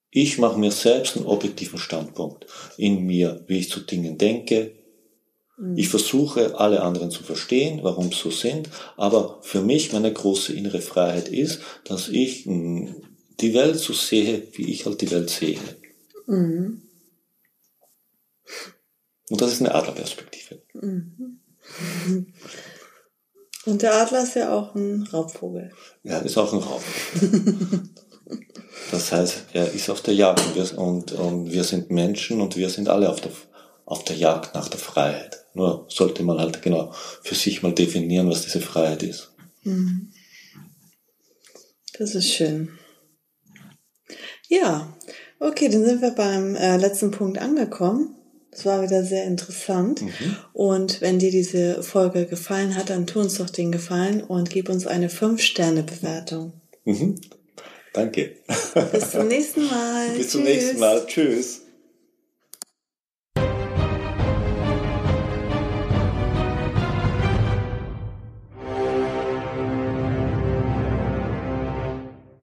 Ich 0.09 0.37
mache 0.37 0.59
mir 0.59 0.71
selbst 0.71 1.17
einen 1.17 1.25
objektiven 1.25 1.79
Standpunkt 1.79 2.45
in 2.77 3.03
mir, 3.03 3.43
wie 3.47 3.57
ich 3.57 3.69
zu 3.69 3.81
Dingen 3.81 4.17
denke. 4.17 4.82
Mhm. 5.57 5.77
Ich 5.77 5.89
versuche, 5.89 6.59
alle 6.59 6.81
anderen 6.81 7.11
zu 7.11 7.23
verstehen, 7.23 7.79
warum 7.83 8.11
sie 8.11 8.17
so 8.17 8.31
sind, 8.31 8.69
aber 8.97 9.39
für 9.41 9.61
mich 9.61 9.93
meine 9.93 10.11
große 10.11 10.53
innere 10.53 10.81
Freiheit 10.81 11.29
ist, 11.29 11.59
dass 11.85 12.09
ich 12.09 12.45
hm, 12.45 12.95
die 13.39 13.53
Welt 13.53 13.79
so 13.79 13.93
sehe, 13.93 14.47
wie 14.53 14.71
ich 14.71 14.85
halt 14.85 15.01
die 15.01 15.11
Welt 15.11 15.29
sehe. 15.29 15.59
Mhm. 16.27 16.81
Und 19.29 19.41
das 19.41 19.53
ist 19.53 19.61
eine 19.61 19.73
Adlerperspektive. 19.73 20.61
Mhm. 20.73 21.39
Und 23.65 23.81
der 23.81 23.93
Adler 23.95 24.23
ist 24.23 24.35
ja 24.35 24.53
auch 24.53 24.75
ein 24.75 25.07
Raubvogel. 25.11 25.71
Ja, 26.03 26.19
ist 26.19 26.37
auch 26.37 26.51
ein 26.51 26.59
Raubvogel. 26.59 27.89
Das 28.91 29.11
heißt, 29.11 29.45
er 29.53 29.71
ist 29.71 29.89
auf 29.89 30.01
der 30.01 30.13
Jagd 30.13 30.45
und 30.45 30.55
wir, 30.55 30.77
und, 30.77 31.11
und 31.13 31.51
wir 31.51 31.63
sind 31.63 31.89
Menschen 31.89 32.41
und 32.41 32.55
wir 32.57 32.69
sind 32.69 32.89
alle 32.89 33.09
auf 33.09 33.21
der, 33.21 33.31
auf 33.85 34.03
der 34.03 34.15
Jagd 34.15 34.55
nach 34.55 34.67
der 34.67 34.79
Freiheit. 34.79 35.42
Nur 35.53 35.85
sollte 35.89 36.23
man 36.23 36.39
halt 36.39 36.61
genau 36.61 36.93
für 37.21 37.35
sich 37.35 37.61
mal 37.61 37.73
definieren, 37.73 38.29
was 38.29 38.43
diese 38.43 38.61
Freiheit 38.61 39.03
ist. 39.03 39.31
Mhm. 39.63 40.11
Das 41.97 42.15
ist 42.15 42.33
schön. 42.33 42.69
Ja, 44.47 44.95
okay, 45.39 45.69
dann 45.69 45.85
sind 45.85 46.01
wir 46.01 46.11
beim 46.11 46.55
äh, 46.55 46.77
letzten 46.77 47.11
Punkt 47.11 47.37
angekommen. 47.37 48.15
Das 48.51 48.65
war 48.65 48.83
wieder 48.83 49.03
sehr 49.03 49.25
interessant. 49.25 50.01
Mhm. 50.01 50.35
Und 50.53 51.01
wenn 51.01 51.17
dir 51.17 51.31
diese 51.31 51.81
Folge 51.81 52.25
gefallen 52.25 52.75
hat, 52.75 52.89
dann 52.89 53.07
tu 53.07 53.19
uns 53.19 53.37
doch 53.37 53.49
den 53.49 53.71
Gefallen 53.71 54.23
und 54.23 54.49
gib 54.51 54.69
uns 54.69 54.85
eine 54.85 55.09
5-Sterne-Bewertung. 55.09 56.53
Mhm. 56.85 57.15
Danke. 57.93 58.37
Bis 58.91 59.11
zum 59.11 59.27
nächsten 59.27 59.65
Mal. 59.67 60.09
Bis 60.17 60.29
zum 60.29 60.43
nächsten 60.43 60.79
Mal. 60.79 61.05
Tschüss. 61.07 61.62